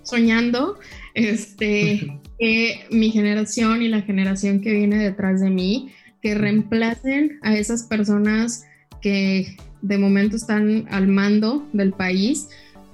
Soñando, 0.02 0.78
este, 1.14 2.20
que 2.38 2.86
mi 2.90 3.10
generación 3.10 3.82
y 3.82 3.88
la 3.88 4.02
generación 4.02 4.60
que 4.60 4.72
viene 4.72 4.98
detrás 4.98 5.40
de 5.40 5.50
mí, 5.50 5.90
que 6.22 6.34
reemplacen 6.34 7.38
a 7.42 7.56
esas 7.56 7.82
personas 7.84 8.64
que 9.02 9.56
de 9.82 9.98
momento 9.98 10.36
están 10.36 10.86
al 10.90 11.06
mando 11.08 11.66
del 11.72 11.92
país, 11.92 12.48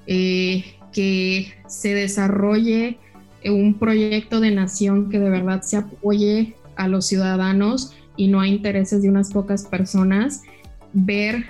eh, 0.06 0.64
que 0.92 1.54
se 1.68 1.94
desarrolle 1.94 2.98
un 3.44 3.78
proyecto 3.78 4.40
de 4.40 4.50
nación 4.50 5.08
que 5.10 5.18
de 5.18 5.30
verdad 5.30 5.62
se 5.62 5.76
apoye 5.76 6.54
a 6.76 6.88
los 6.88 7.06
ciudadanos 7.06 7.94
y 8.16 8.28
no 8.28 8.40
a 8.40 8.48
intereses 8.48 9.02
de 9.02 9.08
unas 9.08 9.32
pocas 9.32 9.64
personas, 9.64 10.42
ver 10.92 11.44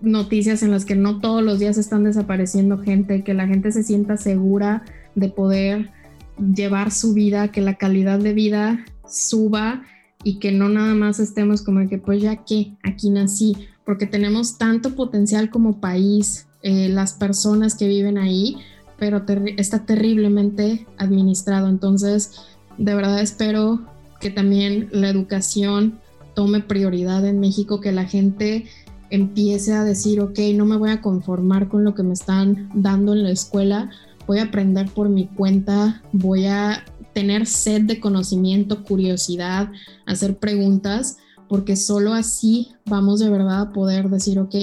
noticias 0.00 0.62
en 0.62 0.70
las 0.70 0.84
que 0.84 0.94
no 0.94 1.20
todos 1.20 1.42
los 1.42 1.58
días 1.58 1.76
están 1.76 2.04
desapareciendo 2.04 2.78
gente, 2.78 3.24
que 3.24 3.34
la 3.34 3.46
gente 3.46 3.72
se 3.72 3.82
sienta 3.82 4.16
segura 4.16 4.84
de 5.14 5.28
poder 5.28 5.90
llevar 6.38 6.90
su 6.92 7.14
vida, 7.14 7.48
que 7.48 7.60
la 7.60 7.74
calidad 7.74 8.18
de 8.18 8.32
vida 8.32 8.84
suba 9.08 9.82
y 10.22 10.38
que 10.38 10.52
no 10.52 10.68
nada 10.68 10.94
más 10.94 11.18
estemos 11.18 11.62
como 11.62 11.88
que 11.88 11.98
pues 11.98 12.22
ya 12.22 12.36
que 12.44 12.72
aquí 12.82 13.10
nací, 13.10 13.56
porque 13.84 14.06
tenemos 14.06 14.58
tanto 14.58 14.94
potencial 14.94 15.50
como 15.50 15.80
país, 15.80 16.46
eh, 16.62 16.88
las 16.88 17.12
personas 17.14 17.74
que 17.74 17.88
viven 17.88 18.18
ahí, 18.18 18.56
pero 18.98 19.24
está 19.56 19.84
terriblemente 19.84 20.86
administrado. 20.96 21.68
Entonces, 21.68 22.32
de 22.78 22.94
verdad 22.94 23.20
espero 23.20 23.80
que 24.20 24.30
también 24.30 24.88
la 24.90 25.08
educación 25.08 26.00
tome 26.38 26.60
prioridad 26.60 27.26
en 27.26 27.40
México, 27.40 27.80
que 27.80 27.90
la 27.90 28.04
gente 28.04 28.66
empiece 29.10 29.72
a 29.72 29.82
decir, 29.82 30.20
ok, 30.20 30.38
no 30.54 30.66
me 30.66 30.76
voy 30.76 30.90
a 30.90 31.02
conformar 31.02 31.68
con 31.68 31.82
lo 31.82 31.96
que 31.96 32.04
me 32.04 32.12
están 32.12 32.70
dando 32.74 33.12
en 33.12 33.24
la 33.24 33.32
escuela, 33.32 33.90
voy 34.28 34.38
a 34.38 34.44
aprender 34.44 34.88
por 34.88 35.08
mi 35.08 35.26
cuenta, 35.26 36.00
voy 36.12 36.46
a 36.46 36.84
tener 37.12 37.44
sed 37.44 37.82
de 37.86 37.98
conocimiento, 37.98 38.84
curiosidad, 38.84 39.72
hacer 40.06 40.38
preguntas, 40.38 41.16
porque 41.48 41.74
solo 41.74 42.14
así 42.14 42.68
vamos 42.86 43.18
de 43.18 43.30
verdad 43.30 43.60
a 43.60 43.72
poder 43.72 44.08
decir, 44.08 44.38
ok, 44.38 44.54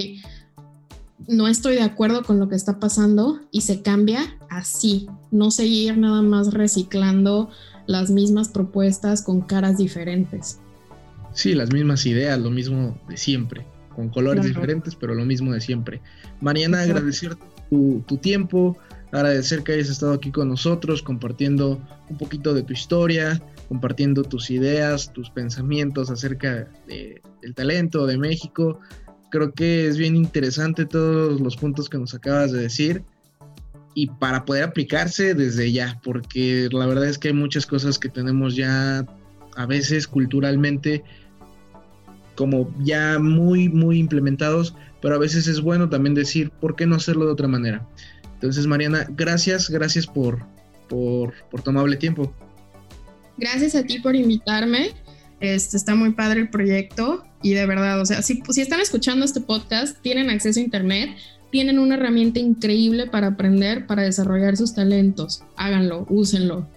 no 1.27 1.49
estoy 1.49 1.75
de 1.75 1.83
acuerdo 1.83 2.23
con 2.23 2.39
lo 2.39 2.47
que 2.47 2.55
está 2.55 2.79
pasando 2.79 3.41
y 3.51 3.61
se 3.61 3.81
cambia 3.81 4.21
así, 4.49 5.09
no 5.29 5.51
seguir 5.51 5.97
nada 5.97 6.21
más 6.21 6.53
reciclando 6.53 7.49
las 7.85 8.11
mismas 8.11 8.47
propuestas 8.47 9.23
con 9.23 9.41
caras 9.41 9.77
diferentes. 9.77 10.59
Sí, 11.35 11.53
las 11.53 11.71
mismas 11.71 12.05
ideas, 12.05 12.39
lo 12.39 12.49
mismo 12.49 12.99
de 13.07 13.17
siempre, 13.17 13.67
con 13.93 14.09
colores 14.09 14.45
diferentes, 14.45 14.95
pero 14.95 15.13
lo 15.13 15.25
mismo 15.25 15.53
de 15.53 15.59
siempre. 15.61 16.01
Mariana, 16.39 16.81
agradecer 16.81 17.35
tu, 17.69 18.03
tu 18.07 18.17
tiempo, 18.17 18.77
agradecer 19.11 19.61
que 19.61 19.73
hayas 19.73 19.89
estado 19.89 20.13
aquí 20.13 20.31
con 20.31 20.47
nosotros, 20.47 21.03
compartiendo 21.03 21.81
un 22.09 22.17
poquito 22.17 22.53
de 22.53 22.63
tu 22.63 22.71
historia, 22.71 23.41
compartiendo 23.67 24.23
tus 24.23 24.49
ideas, 24.49 25.11
tus 25.11 25.29
pensamientos 25.29 26.09
acerca 26.09 26.69
del 26.87 27.53
talento 27.53 28.07
de 28.07 28.17
México. 28.17 28.79
Creo 29.29 29.51
que 29.53 29.87
es 29.87 29.97
bien 29.97 30.15
interesante 30.15 30.85
todos 30.85 31.41
los 31.41 31.57
puntos 31.57 31.89
que 31.89 31.97
nos 31.97 32.13
acabas 32.13 32.53
de 32.53 32.61
decir 32.61 33.03
y 33.93 34.07
para 34.07 34.45
poder 34.45 34.63
aplicarse 34.63 35.33
desde 35.33 35.71
ya, 35.71 35.99
porque 36.01 36.69
la 36.71 36.85
verdad 36.85 37.07
es 37.07 37.17
que 37.17 37.29
hay 37.29 37.33
muchas 37.33 37.65
cosas 37.65 37.99
que 37.99 38.09
tenemos 38.09 38.55
ya 38.55 39.05
a 39.55 39.65
veces 39.65 40.07
culturalmente 40.07 41.03
como 42.35 42.73
ya 42.83 43.19
muy, 43.19 43.69
muy 43.69 43.99
implementados, 43.99 44.75
pero 45.01 45.15
a 45.15 45.19
veces 45.19 45.47
es 45.47 45.61
bueno 45.61 45.89
también 45.89 46.15
decir, 46.15 46.51
¿por 46.51 46.75
qué 46.75 46.85
no 46.85 46.95
hacerlo 46.95 47.25
de 47.25 47.31
otra 47.31 47.47
manera? 47.47 47.87
Entonces, 48.33 48.67
Mariana, 48.67 49.07
gracias, 49.09 49.69
gracias 49.69 50.05
por, 50.05 50.45
por, 50.89 51.33
por 51.49 51.61
tu 51.61 51.95
tiempo. 51.97 52.33
Gracias 53.37 53.75
a 53.75 53.83
ti 53.83 53.99
por 53.99 54.15
invitarme. 54.15 54.91
Este, 55.39 55.77
está 55.77 55.95
muy 55.95 56.11
padre 56.11 56.41
el 56.41 56.49
proyecto 56.49 57.25
y 57.41 57.53
de 57.53 57.65
verdad, 57.65 57.99
o 58.01 58.05
sea, 58.05 58.21
si, 58.21 58.41
si 58.49 58.61
están 58.61 58.79
escuchando 58.79 59.25
este 59.25 59.41
podcast, 59.41 60.01
tienen 60.01 60.29
acceso 60.29 60.59
a 60.59 60.63
Internet, 60.63 61.17
tienen 61.51 61.77
una 61.79 61.95
herramienta 61.95 62.39
increíble 62.39 63.07
para 63.07 63.27
aprender, 63.27 63.85
para 63.87 64.03
desarrollar 64.03 64.57
sus 64.57 64.73
talentos. 64.73 65.43
Háganlo, 65.55 66.05
úsenlo. 66.09 66.67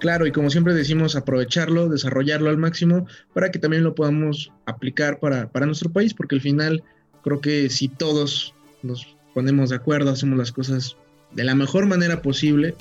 Claro, 0.00 0.26
y 0.26 0.32
como 0.32 0.50
siempre 0.50 0.74
decimos, 0.74 1.16
aprovecharlo, 1.16 1.88
desarrollarlo 1.88 2.50
al 2.50 2.58
máximo 2.58 3.06
para 3.32 3.50
que 3.50 3.58
también 3.58 3.84
lo 3.84 3.94
podamos 3.94 4.52
aplicar 4.66 5.20
para, 5.20 5.50
para 5.50 5.66
nuestro 5.66 5.90
país, 5.90 6.14
porque 6.14 6.34
al 6.34 6.40
final 6.40 6.82
creo 7.22 7.40
que 7.40 7.70
si 7.70 7.88
todos 7.88 8.54
nos 8.82 9.16
ponemos 9.32 9.70
de 9.70 9.76
acuerdo, 9.76 10.10
hacemos 10.10 10.38
las 10.38 10.52
cosas 10.52 10.96
de 11.32 11.44
la 11.44 11.54
mejor 11.54 11.86
manera 11.86 12.22
posible, 12.22 12.74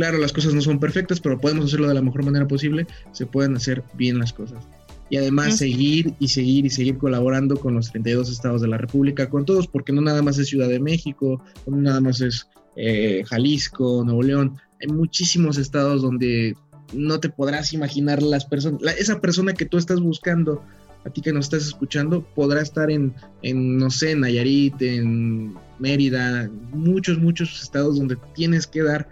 Claro, 0.00 0.16
las 0.16 0.32
cosas 0.32 0.54
no 0.54 0.62
son 0.62 0.80
perfectas, 0.80 1.20
pero 1.20 1.38
podemos 1.38 1.66
hacerlo 1.66 1.86
de 1.86 1.92
la 1.92 2.00
mejor 2.00 2.24
manera 2.24 2.48
posible. 2.48 2.86
Se 3.12 3.26
pueden 3.26 3.54
hacer 3.54 3.84
bien 3.92 4.18
las 4.18 4.32
cosas. 4.32 4.64
Y 5.10 5.18
además 5.18 5.58
seguir 5.58 6.14
y 6.18 6.28
seguir 6.28 6.64
y 6.64 6.70
seguir 6.70 6.96
colaborando 6.96 7.56
con 7.56 7.74
los 7.74 7.90
32 7.90 8.30
estados 8.30 8.62
de 8.62 8.68
la 8.68 8.78
República, 8.78 9.28
con 9.28 9.44
todos, 9.44 9.66
porque 9.66 9.92
no 9.92 10.00
nada 10.00 10.22
más 10.22 10.38
es 10.38 10.48
Ciudad 10.48 10.68
de 10.68 10.80
México, 10.80 11.42
no 11.66 11.76
nada 11.76 12.00
más 12.00 12.22
es 12.22 12.48
eh, 12.76 13.24
Jalisco, 13.26 14.02
Nuevo 14.02 14.22
León. 14.22 14.56
Hay 14.80 14.88
muchísimos 14.88 15.58
estados 15.58 16.02
donde 16.02 16.56
no 16.92 17.20
te 17.20 17.28
podrás 17.28 17.72
imaginar 17.72 18.22
las 18.22 18.44
personas, 18.44 18.80
esa 18.98 19.20
persona 19.20 19.52
que 19.52 19.64
tú 19.64 19.78
estás 19.78 20.00
buscando, 20.00 20.62
a 21.04 21.10
ti 21.10 21.20
que 21.20 21.32
nos 21.32 21.46
estás 21.46 21.66
escuchando, 21.66 22.22
podrá 22.34 22.60
estar 22.60 22.90
en, 22.90 23.14
en, 23.42 23.78
no 23.78 23.90
sé, 23.90 24.12
en 24.12 24.20
Nayarit, 24.20 24.80
en 24.82 25.54
Mérida, 25.78 26.50
muchos, 26.72 27.18
muchos 27.18 27.62
estados 27.62 27.96
donde 27.96 28.16
tienes 28.34 28.66
que 28.66 28.82
dar 28.82 29.08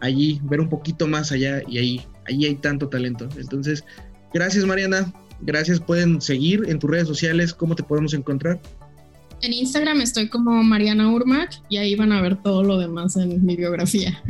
allí, 0.00 0.40
ver 0.44 0.60
un 0.60 0.68
poquito 0.68 1.06
más 1.06 1.32
allá 1.32 1.62
y 1.66 1.78
ahí, 1.78 2.06
ahí 2.26 2.44
hay 2.44 2.54
tanto 2.56 2.88
talento. 2.88 3.28
Entonces, 3.36 3.84
gracias 4.32 4.64
Mariana, 4.64 5.12
gracias, 5.40 5.80
pueden 5.80 6.20
seguir 6.20 6.64
en 6.68 6.78
tus 6.78 6.90
redes 6.90 7.08
sociales, 7.08 7.54
¿cómo 7.54 7.74
te 7.74 7.82
podemos 7.82 8.14
encontrar? 8.14 8.60
En 9.42 9.52
Instagram 9.52 10.00
estoy 10.00 10.28
como 10.28 10.62
Mariana 10.62 11.10
Urmac 11.10 11.62
y 11.68 11.76
ahí 11.78 11.96
van 11.96 12.12
a 12.12 12.22
ver 12.22 12.40
todo 12.40 12.62
lo 12.62 12.78
demás 12.78 13.16
en 13.16 13.44
mi 13.44 13.56
biografía. 13.56 14.22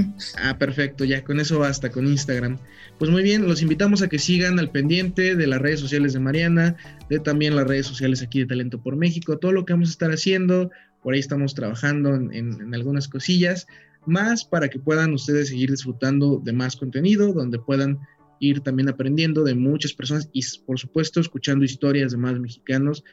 Ah, 0.42 0.56
perfecto, 0.56 1.04
ya 1.04 1.22
con 1.22 1.38
eso 1.38 1.58
basta, 1.58 1.90
con 1.90 2.06
Instagram. 2.06 2.58
Pues 2.98 3.10
muy 3.10 3.22
bien, 3.22 3.46
los 3.46 3.60
invitamos 3.60 4.00
a 4.00 4.08
que 4.08 4.18
sigan 4.18 4.58
al 4.58 4.70
pendiente 4.70 5.36
de 5.36 5.46
las 5.46 5.60
redes 5.60 5.80
sociales 5.80 6.14
de 6.14 6.20
Mariana, 6.20 6.76
de 7.10 7.20
también 7.20 7.54
las 7.54 7.66
redes 7.66 7.86
sociales 7.86 8.22
aquí 8.22 8.40
de 8.40 8.46
Talento 8.46 8.82
por 8.82 8.96
México, 8.96 9.38
todo 9.38 9.52
lo 9.52 9.66
que 9.66 9.74
vamos 9.74 9.90
a 9.90 9.92
estar 9.92 10.10
haciendo, 10.10 10.70
por 11.02 11.12
ahí 11.12 11.20
estamos 11.20 11.54
trabajando 11.54 12.14
en, 12.14 12.32
en 12.32 12.74
algunas 12.74 13.06
cosillas 13.06 13.66
más 14.06 14.44
para 14.44 14.68
que 14.68 14.78
puedan 14.78 15.12
ustedes 15.12 15.48
seguir 15.48 15.70
disfrutando 15.70 16.40
de 16.42 16.52
más 16.54 16.74
contenido, 16.74 17.34
donde 17.34 17.58
puedan 17.58 17.98
ir 18.40 18.60
también 18.60 18.88
aprendiendo 18.88 19.44
de 19.44 19.54
muchas 19.54 19.92
personas 19.92 20.28
y 20.32 20.42
por 20.66 20.78
supuesto 20.78 21.20
escuchando 21.20 21.64
historias 21.64 22.12
de 22.12 22.18
más 22.18 22.38
mexicanos, 22.40 23.04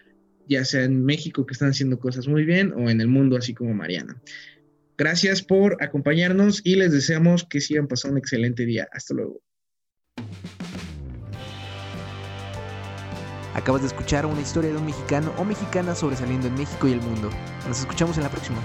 ya 0.49 0.65
sea 0.65 0.83
en 0.83 1.05
México 1.05 1.45
que 1.45 1.53
están 1.53 1.69
haciendo 1.69 1.99
cosas 1.99 2.27
muy 2.27 2.43
bien 2.43 2.73
o 2.73 2.89
en 2.89 2.99
el 2.99 3.07
mundo 3.07 3.37
así 3.37 3.53
como 3.53 3.73
Mariana. 3.73 4.19
Gracias 4.97 5.41
por 5.41 5.81
acompañarnos 5.81 6.61
y 6.65 6.75
les 6.75 6.91
deseamos 6.91 7.45
que 7.45 7.61
sigan 7.61 7.87
pasando 7.87 8.15
un 8.15 8.17
excelente 8.17 8.65
día. 8.65 8.89
Hasta 8.91 9.13
luego. 9.13 9.41
Acabas 13.53 13.81
de 13.81 13.87
escuchar 13.87 14.25
una 14.25 14.41
historia 14.41 14.71
de 14.71 14.77
un 14.77 14.85
mexicano 14.85 15.33
o 15.37 15.45
mexicana 15.45 15.95
sobresaliendo 15.95 16.47
en 16.47 16.55
México 16.55 16.87
y 16.87 16.93
el 16.93 17.01
mundo. 17.01 17.29
Nos 17.67 17.79
escuchamos 17.79 18.17
en 18.17 18.23
la 18.23 18.29
próxima. 18.29 18.57